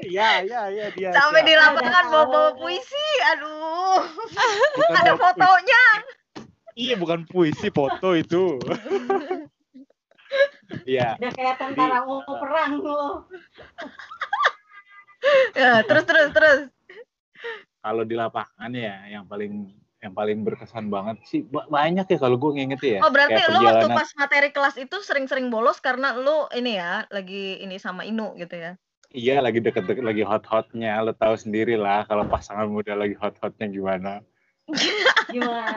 Iya, 0.00 0.40
iya, 0.40 0.60
iya 0.72 0.86
dia. 0.96 1.10
sampai 1.16 1.44
di 1.44 1.52
lapangan 1.52 2.08
Ada. 2.08 2.10
bawa-bawa 2.10 2.50
puisi, 2.56 3.06
aduh, 3.36 4.00
Bukan 4.72 4.96
ada 4.96 5.12
bawa 5.12 5.20
fotonya. 5.28 5.84
puisi. 6.00 6.48
Iya, 6.72 6.94
bukan 6.96 7.20
puisi, 7.28 7.68
foto 7.68 8.16
itu. 8.16 8.56
Iya, 10.88 11.20
Udah 11.20 11.32
kayak 11.36 11.56
tentara 11.60 12.00
mau 12.08 12.24
perang 12.24 12.80
lo. 12.80 13.28
Ya, 15.52 15.84
terus 15.84 16.08
terus 16.08 16.28
terus. 16.32 16.60
kalau 17.80 18.04
di 18.04 18.16
lapangan 18.16 18.72
ya 18.72 19.04
yang 19.10 19.28
paling 19.28 19.68
yang 20.00 20.12
paling 20.12 20.40
berkesan 20.40 20.88
banget 20.88 21.20
sih 21.22 21.44
ba- 21.44 21.68
banyak 21.68 22.08
ya 22.08 22.16
kalau 22.16 22.36
gue 22.36 22.50
nginget 22.56 22.80
ya. 22.80 22.98
Oh 23.04 23.12
berarti 23.12 23.36
Kayak 23.36 23.48
lu 23.50 23.58
waktu 23.60 23.68
perjalanan- 23.84 23.98
pas 24.00 24.10
materi 24.16 24.48
kelas 24.48 24.76
itu 24.76 24.96
sering-sering 25.00 25.52
bolos 25.52 25.76
karena 25.78 26.16
lu 26.16 26.48
ini 26.50 26.80
ya 26.80 27.04
lagi 27.08 27.60
ini 27.60 27.76
sama 27.76 28.02
Inu 28.02 28.32
gitu 28.34 28.56
ya? 28.56 28.72
Iya, 29.10 29.42
lagi 29.42 29.58
deket-deket 29.58 30.00
lagi 30.00 30.22
hot-hotnya. 30.22 31.02
Lo 31.02 31.10
tahu 31.12 31.34
sendiri 31.34 31.74
lah 31.74 32.06
kalau 32.06 32.24
pasangan 32.24 32.64
muda 32.64 32.94
lagi 32.94 33.12
hot-hotnya 33.12 33.66
gimana. 33.66 34.22
Gimana? 35.34 35.74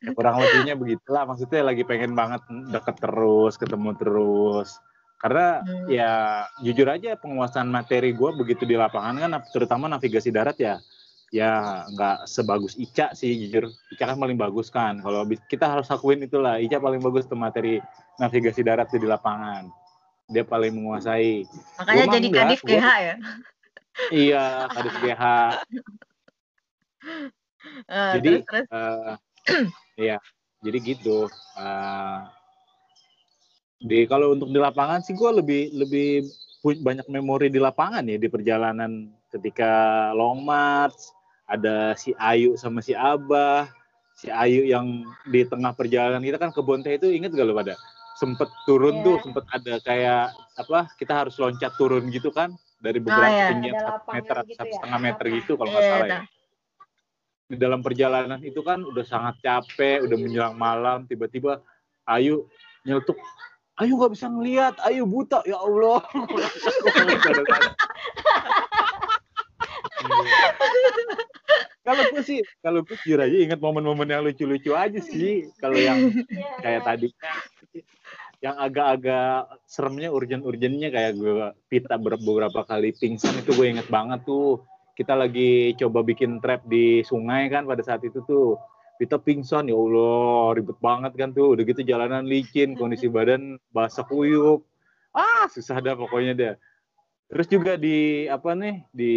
Ya, 0.00 0.10
kurang 0.12 0.40
lebihnya 0.40 0.72
begitulah. 0.72 1.28
Maksudnya 1.28 1.60
lagi 1.62 1.84
pengen 1.84 2.12
banget 2.12 2.40
deket 2.72 2.96
terus, 2.96 3.56
ketemu 3.56 3.92
terus. 3.94 4.80
Karena 5.18 5.60
Hmm. 5.60 5.84
ya 5.84 6.12
jujur 6.62 6.88
aja 6.88 7.12
penguasaan 7.14 7.68
materi 7.68 8.12
gue 8.12 8.30
begitu 8.32 8.62
di 8.62 8.72
lapangan 8.72 9.18
kan 9.18 9.30
terutama 9.50 9.84
navigasi 9.86 10.30
darat 10.30 10.56
ya 10.56 10.78
ya 11.28 11.84
nggak 11.92 12.24
sebagus 12.24 12.72
Ica 12.74 13.12
sih 13.12 13.28
jujur. 13.36 13.68
Ica 13.90 14.04
kan 14.06 14.16
paling 14.16 14.34
bagus 14.34 14.68
kan. 14.68 14.96
Kalau 14.98 15.22
kita 15.44 15.68
harus 15.68 15.88
akuin 15.88 16.20
itulah 16.20 16.56
Ica 16.56 16.78
paling 16.78 16.98
bagus 16.98 17.24
tuh 17.24 17.36
materi 17.36 17.78
navigasi 18.16 18.60
darat 18.60 18.88
tuh 18.88 18.98
di 18.98 19.06
lapangan. 19.06 19.68
Dia 20.26 20.42
paling 20.42 20.72
menguasai. 20.72 21.44
Makanya 21.76 22.04
Gua 22.04 22.14
jadi 22.14 22.28
kadif 22.30 22.60
gua- 22.60 22.70
GH 22.74 22.88
ya? 22.98 23.14
iya 24.08 24.44
kadis 24.68 24.94
GH 25.02 25.24
Eh, 27.88 28.12
Jadi, 28.18 28.28
terus 28.30 28.44
terus. 28.46 28.66
Eh, 28.68 29.12
iya 29.98 30.16
jadi 30.58 30.78
gitu. 30.80 31.26
Eh, 31.56 32.18
di 33.78 34.04
kalau 34.04 34.34
untuk 34.34 34.50
di 34.50 34.58
lapangan 34.58 35.00
sih 35.00 35.14
gue 35.14 35.30
lebih 35.30 35.70
lebih 35.72 36.26
banyak 36.82 37.06
memori 37.06 37.46
di 37.46 37.62
lapangan 37.62 38.02
ya 38.02 38.18
di 38.18 38.26
perjalanan 38.26 39.06
ketika 39.30 39.70
long 40.12 40.42
march 40.42 40.98
ada 41.48 41.96
si 41.96 42.12
Ayu 42.14 42.54
sama 42.54 42.78
si 42.78 42.92
Abah 42.92 43.66
si 44.12 44.28
Ayu 44.28 44.68
yang 44.68 45.08
di 45.24 45.40
tengah 45.42 45.72
perjalanan 45.72 46.20
kita 46.20 46.36
kan 46.36 46.52
ke 46.52 46.60
Bonte 46.60 46.92
itu 46.92 47.08
inget 47.08 47.32
gak 47.32 47.48
lo 47.48 47.56
pada 47.56 47.74
sempet 48.18 48.50
turun 48.66 48.98
Iya. 48.98 49.04
tuh 49.06 49.16
sempet 49.24 49.44
ada 49.48 49.74
kayak 49.80 50.24
apa 50.58 50.78
kita 50.98 51.12
harus 51.14 51.34
loncat 51.38 51.72
turun 51.78 52.10
gitu 52.10 52.28
kan 52.28 52.50
dari 52.78 52.98
beberapa 52.98 53.26
iya. 53.26 53.48
ketinggian 53.48 53.74
Ada 53.74 53.86
satu 53.88 54.08
meter 54.12 54.34
atau 54.36 54.46
gitu 54.46 54.58
satu 54.58 54.68
ya, 54.68 54.74
setengah 54.76 55.00
meter 55.00 55.24
lapang. 55.24 55.38
gitu 55.40 55.52
kalau 55.54 55.70
nggak 55.70 55.82
Iya, 55.82 55.90
salah 55.90 56.06
ya 56.06 56.12
dah. 56.12 56.22
di 57.48 57.56
dalam 57.56 57.80
perjalanan 57.80 58.40
itu 58.44 58.60
kan 58.60 58.84
udah 58.84 59.04
sangat 59.08 59.40
capek, 59.40 60.04
udah 60.04 60.16
menjelang 60.20 60.52
malam, 60.52 61.08
tiba-tiba 61.08 61.64
Ayu 62.04 62.44
nyeletuk, 62.84 63.16
Ayu 63.78 63.96
nggak 63.96 64.12
bisa 64.12 64.26
ngelihat, 64.28 64.74
Ayu 64.84 65.08
buta, 65.08 65.40
ya 65.48 65.56
Allah. 65.56 66.04
kalau 71.88 72.02
gue 72.12 72.22
sih, 72.22 72.40
kalau 72.60 72.80
gue 72.84 72.96
jujur 73.00 73.16
aja 73.16 73.32
ingat 73.32 73.56
momen-momen 73.56 74.04
yang 74.04 74.20
lucu-lucu 74.20 74.76
aja 74.76 75.00
sih. 75.00 75.48
Kalau 75.56 75.80
yang 75.80 76.12
Iya. 76.28 76.52
kayak 76.60 76.82
tadi. 76.84 77.08
Yang 78.38 78.56
agak-agak 78.70 79.38
seremnya 79.66 80.14
urgen-urgennya 80.14 80.94
kayak 80.94 81.12
gue 81.16 81.48
Pita 81.66 81.96
ber- 81.98 82.20
beberapa 82.20 82.62
kali 82.62 82.94
pingsan 82.94 83.40
itu 83.40 83.50
gue 83.56 83.66
inget 83.66 83.88
banget 83.88 84.22
tuh. 84.22 84.62
Kita 84.94 85.16
lagi 85.16 85.74
coba 85.80 86.04
bikin 86.04 86.38
trap 86.38 86.66
di 86.68 87.00
sungai 87.02 87.48
kan 87.48 87.64
pada 87.64 87.82
saat 87.82 88.04
itu 88.04 88.22
tuh. 88.22 88.54
Pita 88.98 89.18
pingsan 89.18 89.70
ya 89.70 89.74
Allah 89.78 90.54
ribet 90.58 90.78
banget 90.78 91.14
kan 91.18 91.30
tuh. 91.30 91.54
Udah 91.54 91.62
gitu 91.66 91.82
jalanan 91.82 92.26
licin 92.26 92.78
kondisi 92.78 93.10
badan 93.10 93.58
basah 93.70 94.06
kuyup. 94.06 94.62
Ah 95.14 95.46
susah 95.50 95.78
dah 95.82 95.94
pokoknya 95.98 96.34
deh. 96.34 96.54
Terus 97.28 97.46
juga 97.50 97.74
di 97.74 98.26
apa 98.26 98.54
nih 98.54 98.76
di 98.90 99.14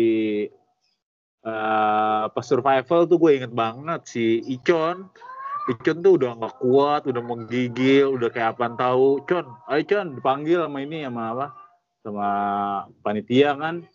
eh, 1.46 2.24
pas 2.30 2.46
survival 2.46 3.10
tuh 3.10 3.18
gue 3.18 3.32
inget 3.42 3.54
banget 3.54 4.02
si 4.06 4.42
Icon 4.50 5.10
Icon 5.70 6.02
tuh 6.02 6.18
udah 6.18 6.42
nggak 6.42 6.58
kuat, 6.58 7.02
udah 7.06 7.22
menggigil, 7.22 8.18
udah 8.18 8.34
kayak 8.34 8.58
apaan 8.58 8.74
tahu. 8.74 9.22
Con, 9.30 9.46
ayo 9.70 9.86
Con, 9.86 10.18
dipanggil 10.18 10.66
sama 10.66 10.82
ini 10.82 11.06
sama 11.06 11.38
apa? 11.38 11.48
Sama 12.02 12.30
panitia 13.06 13.54
kan. 13.54 13.86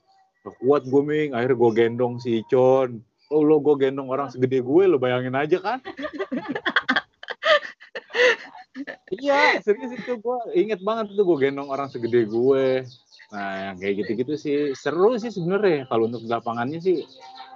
Gak 0.46 0.54
kuat 0.62 0.86
gue 0.86 1.02
ming, 1.02 1.34
akhirnya 1.34 1.58
gue 1.58 1.70
gendong 1.74 2.22
si 2.22 2.46
Icon. 2.46 3.02
Oh 3.34 3.42
lo 3.42 3.58
gue 3.58 3.74
gendong 3.82 4.06
orang 4.06 4.30
segede 4.30 4.62
gue, 4.62 4.84
lo 4.86 5.02
bayangin 5.02 5.34
aja 5.34 5.58
kan? 5.58 5.82
iya, 9.18 9.58
serius 9.58 9.98
itu 9.98 10.22
gue 10.22 10.38
inget 10.54 10.78
banget 10.86 11.18
itu 11.18 11.26
gue 11.26 11.38
gendong 11.50 11.66
orang 11.66 11.90
segede 11.90 12.30
gue. 12.30 12.86
Nah, 13.26 13.70
yang 13.70 13.76
kayak 13.82 13.94
gitu-gitu 14.06 14.34
sih 14.38 14.58
seru 14.78 15.18
sih 15.18 15.34
sebenarnya. 15.34 15.90
Kalau 15.90 16.06
untuk 16.06 16.22
lapangannya 16.30 16.78
sih 16.78 17.02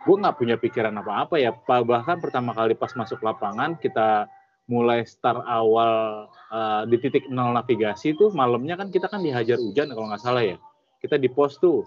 gue 0.01 0.17
nggak 0.17 0.37
punya 0.39 0.57
pikiran 0.59 0.95
apa-apa 0.99 1.39
ya. 1.39 1.55
Bahkan 1.55 2.19
pertama 2.19 2.51
kali 2.51 2.75
pas 2.75 2.91
masuk 2.99 3.23
lapangan 3.23 3.79
kita 3.79 4.27
mulai 4.67 5.03
start 5.07 5.43
awal 5.47 6.27
eh, 6.51 6.83
di 6.91 6.97
titik 6.99 7.27
nol 7.31 7.55
navigasi 7.55 8.15
tuh 8.15 8.31
malamnya 8.35 8.79
kan 8.79 8.91
kita 8.91 9.11
kan 9.11 9.23
dihajar 9.23 9.59
hujan 9.59 9.91
kalau 9.95 10.11
nggak 10.11 10.23
salah 10.23 10.43
ya. 10.43 10.57
Kita 10.99 11.15
di 11.15 11.31
pos 11.31 11.59
tuh. 11.63 11.87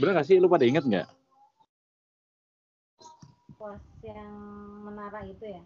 Bener 0.00 0.16
nggak 0.16 0.28
sih? 0.28 0.40
Lu 0.40 0.48
pada 0.48 0.64
inget 0.64 0.84
nggak? 0.88 1.08
Pos 3.60 3.84
yang 4.00 4.32
menara 4.88 5.20
itu 5.28 5.44
ya. 5.44 5.60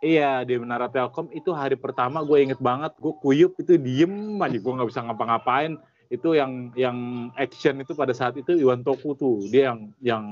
Iya 0.00 0.48
di 0.48 0.56
Menara 0.56 0.88
Telkom 0.88 1.28
itu 1.28 1.52
hari 1.52 1.76
pertama 1.76 2.24
gue 2.24 2.40
inget 2.40 2.56
banget 2.56 2.96
gue 2.96 3.12
kuyup 3.20 3.52
itu 3.60 3.76
diem 3.76 4.40
aja 4.40 4.56
gue 4.56 4.72
nggak 4.72 4.88
bisa 4.88 5.04
ngapa-ngapain. 5.04 5.76
Itu 6.08 6.32
yang 6.32 6.72
yang 6.72 7.28
action 7.36 7.84
itu 7.84 7.92
pada 7.92 8.16
saat 8.16 8.32
itu 8.40 8.56
Iwan 8.56 8.80
Toku 8.80 9.12
tuh 9.12 9.44
dia 9.52 9.70
yang 9.70 9.92
yang 10.00 10.24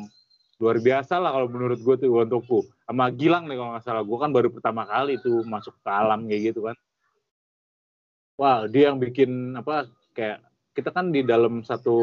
luar 0.57 0.81
biasa 0.81 1.21
lah 1.21 1.37
kalau 1.37 1.53
menurut 1.53 1.85
gue 1.85 1.95
tuh 2.01 2.09
Iwan 2.09 2.33
Toku 2.33 2.65
sama 2.89 3.13
Gilang 3.13 3.45
nih 3.45 3.61
kalau 3.61 3.71
nggak 3.77 3.85
salah 3.85 4.03
gue 4.09 4.17
kan 4.17 4.31
baru 4.33 4.49
pertama 4.49 4.89
kali 4.89 5.21
tuh 5.21 5.45
masuk 5.45 5.77
ke 5.85 5.91
alam 5.93 6.25
kayak 6.25 6.43
gitu 6.49 6.65
kan. 6.65 6.77
Wah 8.41 8.65
dia 8.73 8.89
yang 8.89 8.97
bikin 8.97 9.53
apa 9.53 9.85
kayak 10.17 10.49
kita 10.73 10.97
kan 10.97 11.13
di 11.13 11.29
dalam 11.29 11.61
satu 11.61 11.97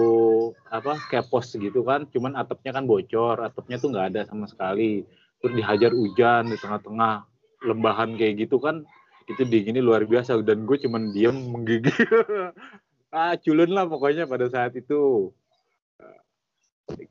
apa 0.70 1.02
kayak 1.10 1.34
pos 1.34 1.50
gitu 1.58 1.82
kan 1.82 2.06
cuman 2.14 2.38
atapnya 2.38 2.78
kan 2.78 2.86
bocor 2.86 3.42
atapnya 3.42 3.82
tuh 3.82 3.90
nggak 3.90 4.14
ada 4.14 4.22
sama 4.30 4.46
sekali. 4.46 5.02
Terus 5.42 5.54
dihajar 5.58 5.92
hujan 5.98 6.54
di 6.54 6.58
tengah-tengah 6.62 7.35
lembahan 7.66 8.14
kayak 8.16 8.46
gitu 8.46 8.62
kan 8.62 8.86
itu 9.26 9.42
dinginnya 9.42 9.82
luar 9.82 10.06
biasa 10.06 10.38
dan 10.46 10.70
gue 10.70 10.78
cuman 10.78 11.10
diam 11.10 11.34
menggigil 11.50 11.92
ah 13.16 13.34
culun 13.42 13.74
lah 13.74 13.90
pokoknya 13.90 14.30
pada 14.30 14.46
saat 14.46 14.78
itu 14.78 15.34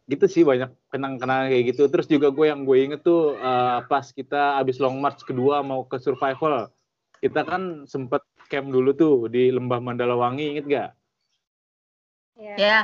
gitu 0.06 0.26
sih 0.30 0.46
banyak 0.46 0.70
kenang-kenangan 0.94 1.50
kayak 1.50 1.74
gitu 1.74 1.90
terus 1.90 2.06
juga 2.06 2.30
gue 2.30 2.46
yang 2.46 2.62
gue 2.62 2.78
inget 2.78 3.02
tuh 3.02 3.34
eh, 3.34 3.78
pas 3.90 4.06
kita 4.06 4.62
abis 4.62 4.78
long 4.78 5.02
march 5.02 5.26
kedua 5.26 5.66
mau 5.66 5.82
ke 5.82 5.98
survival 5.98 6.70
kita 7.18 7.42
kan 7.42 7.82
sempet 7.90 8.22
camp 8.46 8.70
dulu 8.70 8.94
tuh 8.94 9.26
di 9.26 9.50
lembah 9.50 9.82
Mandalawangi 9.82 10.54
inget 10.54 10.66
gak 10.70 10.90
Iya. 12.34 12.58
Ya. 12.58 12.78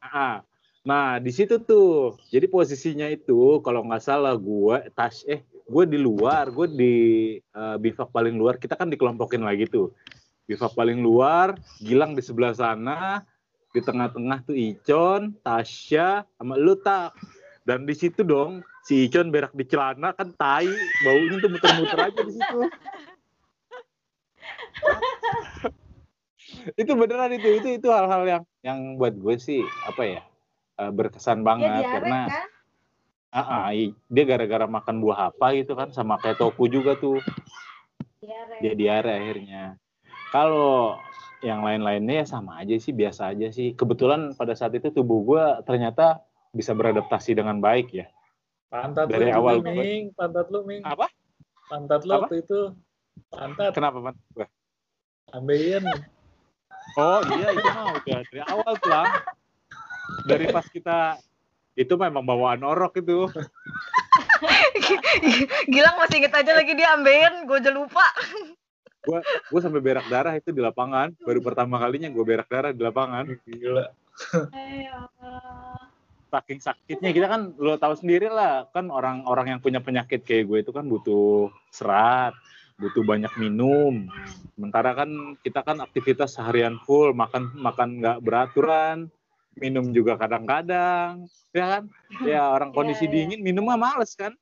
Ah, 0.00 0.40
Nah, 0.82 1.22
di 1.22 1.30
situ 1.30 1.62
tuh. 1.62 2.18
Jadi 2.34 2.50
posisinya 2.50 3.06
itu 3.06 3.62
kalau 3.62 3.86
nggak 3.86 4.02
salah 4.02 4.34
gue 4.34 4.90
tas 4.98 5.22
eh 5.30 5.42
gue 5.72 5.84
di 5.88 5.96
luar, 5.96 6.52
gue 6.52 6.68
di 6.68 6.94
uh, 7.56 7.80
bivak 7.80 8.12
paling 8.12 8.36
luar. 8.36 8.60
Kita 8.60 8.76
kan 8.76 8.92
dikelompokin 8.92 9.40
lagi 9.40 9.64
tuh. 9.64 9.96
Bivak 10.44 10.76
paling 10.76 11.00
luar, 11.00 11.56
Gilang 11.80 12.12
di 12.12 12.20
sebelah 12.20 12.52
sana, 12.52 13.24
di 13.72 13.80
tengah-tengah 13.80 14.44
tuh 14.44 14.52
Icon, 14.52 15.32
Tasya, 15.40 16.28
sama 16.36 16.60
lu 16.60 16.76
tak. 16.76 17.16
Dan 17.64 17.88
di 17.88 17.96
situ 17.96 18.20
dong 18.20 18.60
si 18.84 19.08
Icon 19.08 19.32
berak 19.32 19.56
di 19.56 19.64
celana 19.64 20.12
kan 20.12 20.34
tai, 20.36 20.68
baunya 21.06 21.40
tuh 21.40 21.48
muter-muter 21.48 21.98
aja 21.98 22.20
di 22.20 22.32
situ. 22.36 22.58
itu 26.78 26.92
beneran 26.94 27.32
itu 27.34 27.48
itu 27.58 27.68
itu 27.80 27.88
hal-hal 27.90 28.22
yang 28.22 28.42
yang 28.62 28.78
buat 28.94 29.14
gue 29.18 29.34
sih 29.38 29.62
apa 29.86 30.02
ya 30.06 30.20
uh, 30.78 30.90
berkesan 30.94 31.42
banget 31.42 31.70
Dia 31.70 31.78
diare, 31.82 31.92
karena 31.98 32.20
kan? 32.30 32.51
Ah, 33.32 33.40
ah, 33.40 33.68
i- 33.72 33.96
dia 34.06 34.24
gara-gara 34.24 34.64
makan 34.66 35.00
buah 35.00 35.32
apa 35.32 35.56
gitu 35.56 35.72
kan 35.72 35.88
sama 35.90 36.16
kayak 36.16 36.36
toku 36.36 36.68
juga 36.68 36.94
tuh 36.94 37.18
Diare. 38.18 38.56
dia 38.60 38.72
diare 38.72 39.12
akhirnya 39.18 39.62
kalau 40.30 40.94
yang 41.40 41.60
lain-lainnya 41.60 42.22
ya 42.22 42.26
sama 42.28 42.62
aja 42.62 42.76
sih 42.76 42.92
biasa 42.92 43.34
aja 43.34 43.50
sih 43.50 43.72
kebetulan 43.72 44.30
pada 44.32 44.54
saat 44.54 44.70
itu 44.72 44.88
tubuh 44.88 45.24
gue 45.24 45.44
ternyata 45.62 46.22
bisa 46.50 46.70
beradaptasi 46.70 47.34
dengan 47.34 47.58
baik 47.58 47.90
ya 47.92 48.06
Pantat 48.68 49.04
Dari 49.04 49.28
lu 49.28 49.36
awal 49.36 49.60
juga, 49.60 49.68
Ming. 49.74 50.16
Pantat 50.16 50.48
lu, 50.48 50.64
Ming. 50.64 50.80
apa 50.80 51.04
Pantat 51.68 52.04
lu 52.04 52.12
Apa? 52.14 52.24
waktu 52.24 52.40
itu. 52.40 52.60
Pantat. 53.28 53.72
kenapa 53.72 54.00
man 54.00 54.16
Gua? 54.32 54.48
Ambeien. 55.28 55.84
oh 56.94 57.20
iya 57.32 57.52
itu 57.52 57.68
mah 57.68 57.84
udah 57.92 58.20
dari 58.22 58.40
awal 58.44 58.72
tuh 58.76 58.88
lah 58.88 59.08
dari 60.24 60.48
pas 60.48 60.64
kita 60.64 61.20
itu 61.72 61.94
memang 61.96 62.24
bawaan 62.24 62.60
orok 62.62 63.00
itu. 63.00 63.28
Gilang 65.72 65.96
masih 65.96 66.20
inget 66.20 66.34
aja 66.34 66.52
lagi 66.52 66.72
dia 66.76 66.92
ambeien, 66.92 67.48
gue 67.48 67.56
aja 67.56 67.72
lupa. 67.72 68.04
gue 69.50 69.58
sampai 69.58 69.82
berak 69.82 70.06
darah 70.06 70.36
itu 70.36 70.54
di 70.54 70.62
lapangan. 70.62 71.10
Baru 71.26 71.42
pertama 71.42 71.80
kalinya 71.80 72.12
gue 72.12 72.22
berak 72.22 72.46
darah 72.46 72.70
di 72.70 72.82
lapangan. 72.82 73.26
Gila. 73.48 73.86
Eh, 74.54 74.86
saking 76.32 76.60
sakitnya 76.64 77.10
kita 77.12 77.26
kan 77.28 77.52
lo 77.60 77.76
tahu 77.76 77.92
sendiri 77.98 78.32
lah 78.32 78.64
kan 78.72 78.88
orang-orang 78.88 79.56
yang 79.56 79.60
punya 79.60 79.84
penyakit 79.84 80.24
kayak 80.24 80.48
gue 80.48 80.58
itu 80.64 80.72
kan 80.72 80.88
butuh 80.88 81.52
serat 81.68 82.32
butuh 82.80 83.04
banyak 83.04 83.30
minum. 83.38 84.08
Sementara 84.56 84.96
kan 84.96 85.36
kita 85.44 85.60
kan 85.62 85.78
aktivitas 85.84 86.34
seharian 86.34 86.80
full 86.82 87.12
makan 87.12 87.52
makan 87.54 88.00
nggak 88.00 88.18
beraturan 88.24 89.12
minum 89.58 89.92
juga 89.92 90.16
kadang-kadang 90.16 91.28
ya 91.52 91.66
kan? 91.78 91.84
Ya 92.28 92.42
orang 92.52 92.70
Iya, 92.72 92.76
kondisi 92.76 93.04
iya. 93.08 93.12
dingin 93.12 93.40
minum 93.40 93.66
mah 93.66 93.80
males 93.80 94.12
kan? 94.14 94.32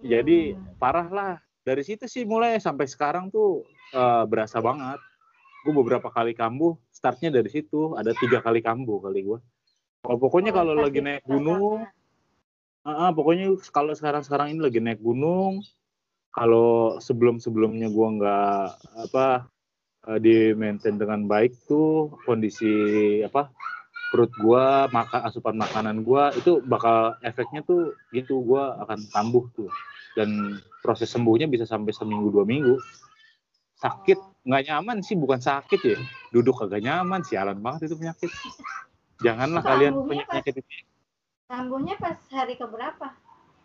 Jadi 0.00 0.56
parah 0.80 1.08
lah. 1.08 1.34
Dari 1.60 1.84
situ 1.84 2.08
sih 2.08 2.24
mulai 2.24 2.56
sampai 2.58 2.88
sekarang 2.88 3.28
tuh 3.28 3.66
eh, 3.92 4.24
berasa 4.26 4.58
banget. 4.58 4.98
Gue 5.60 5.76
beberapa 5.76 6.08
kali 6.08 6.32
kambuh 6.32 6.74
startnya 6.88 7.28
dari 7.30 7.52
situ. 7.52 7.92
Ada 7.94 8.16
tiga 8.16 8.40
kali 8.40 8.64
kambuh 8.64 9.00
kali 9.04 9.26
gue 9.26 9.38
oh, 10.06 10.16
pokoknya 10.16 10.52
kalau 10.54 10.72
pas 10.76 10.88
lagi 10.88 11.00
naik 11.04 11.24
gunung 11.26 11.84
ah, 12.86 12.90
ah, 12.90 13.10
pokoknya 13.12 13.56
kalau 13.74 13.92
sekarang 13.92 14.22
sekarang 14.24 14.56
ini 14.56 14.60
lagi 14.62 14.80
naik 14.80 15.00
gunung 15.02 15.60
kalau 16.30 16.96
sebelum 17.02 17.42
sebelumnya 17.42 17.90
gue 17.90 18.08
nggak 18.20 18.64
apa 19.10 19.50
eh, 20.08 20.18
di 20.22 20.36
maintain 20.56 20.96
dengan 20.96 21.26
baik 21.26 21.52
tuh 21.68 22.14
kondisi 22.24 23.20
apa 23.26 23.50
perut 24.10 24.32
gua 24.36 24.90
maka 24.90 25.22
asupan 25.22 25.54
makanan 25.56 26.02
gua 26.02 26.34
itu 26.34 26.58
bakal 26.66 27.14
efeknya 27.22 27.62
tuh 27.62 27.94
gitu 28.10 28.42
gua 28.42 28.76
akan 28.82 29.06
kambuh 29.14 29.46
tuh 29.54 29.70
dan 30.18 30.58
proses 30.82 31.08
sembuhnya 31.08 31.46
bisa 31.46 31.64
sampai 31.64 31.94
seminggu 31.94 32.28
dua 32.34 32.42
minggu 32.42 32.74
sakit 33.78 34.18
nggak 34.44 34.64
nyaman 34.66 34.98
sih 35.00 35.14
bukan 35.14 35.38
sakit 35.40 35.80
ya 35.84 35.98
duduk 36.34 36.58
kagak 36.58 36.82
nyaman 36.82 37.22
sialan 37.22 37.62
banget 37.62 37.88
itu 37.88 37.96
penyakit 37.96 38.30
janganlah 39.22 39.62
kalian 39.62 39.94
punya 40.04 40.26
pas- 40.26 40.42
penyakit 40.42 40.60
itu 40.60 40.84
Kambuhnya 41.50 41.98
pas 41.98 42.14
hari 42.30 42.54
keberapa? 42.54 43.10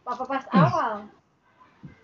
Apa 0.10 0.24
pas 0.26 0.42
awal? 0.50 1.06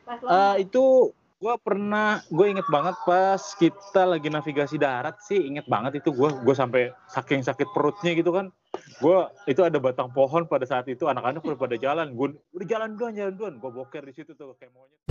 Pas 0.05 0.21
lama? 0.21 0.61
itu 0.61 1.09
gue 1.41 1.55
pernah 1.57 2.21
gue 2.29 2.47
inget 2.53 2.69
banget 2.69 2.93
pas 3.01 3.41
kita 3.57 4.05
lagi 4.05 4.29
navigasi 4.29 4.77
darat 4.77 5.17
sih 5.25 5.41
inget 5.41 5.65
banget 5.65 5.97
itu 5.97 6.13
gue 6.13 6.29
gue 6.37 6.53
sampai 6.53 6.93
saking 7.09 7.41
sakit 7.41 7.65
perutnya 7.73 8.13
gitu 8.13 8.29
kan. 8.29 8.53
Gue 9.01 9.25
itu 9.49 9.65
ada 9.65 9.81
batang 9.81 10.13
pohon 10.13 10.45
pada 10.45 10.69
saat 10.69 10.85
itu 10.85 11.09
anak-anak 11.09 11.41
udah 11.41 11.57
pada 11.57 11.75
jalan. 11.81 12.13
Gue 12.13 12.37
udah 12.53 12.67
jalan 12.69 12.93
duluan 12.93 13.17
jalan 13.17 13.33
duluan. 13.33 13.53
Gue 13.57 13.73
boker 13.73 14.05
di 14.05 14.13
situ 14.13 14.37
tuh 14.37 14.53
kayak 14.53 14.69
monyet 14.69 15.01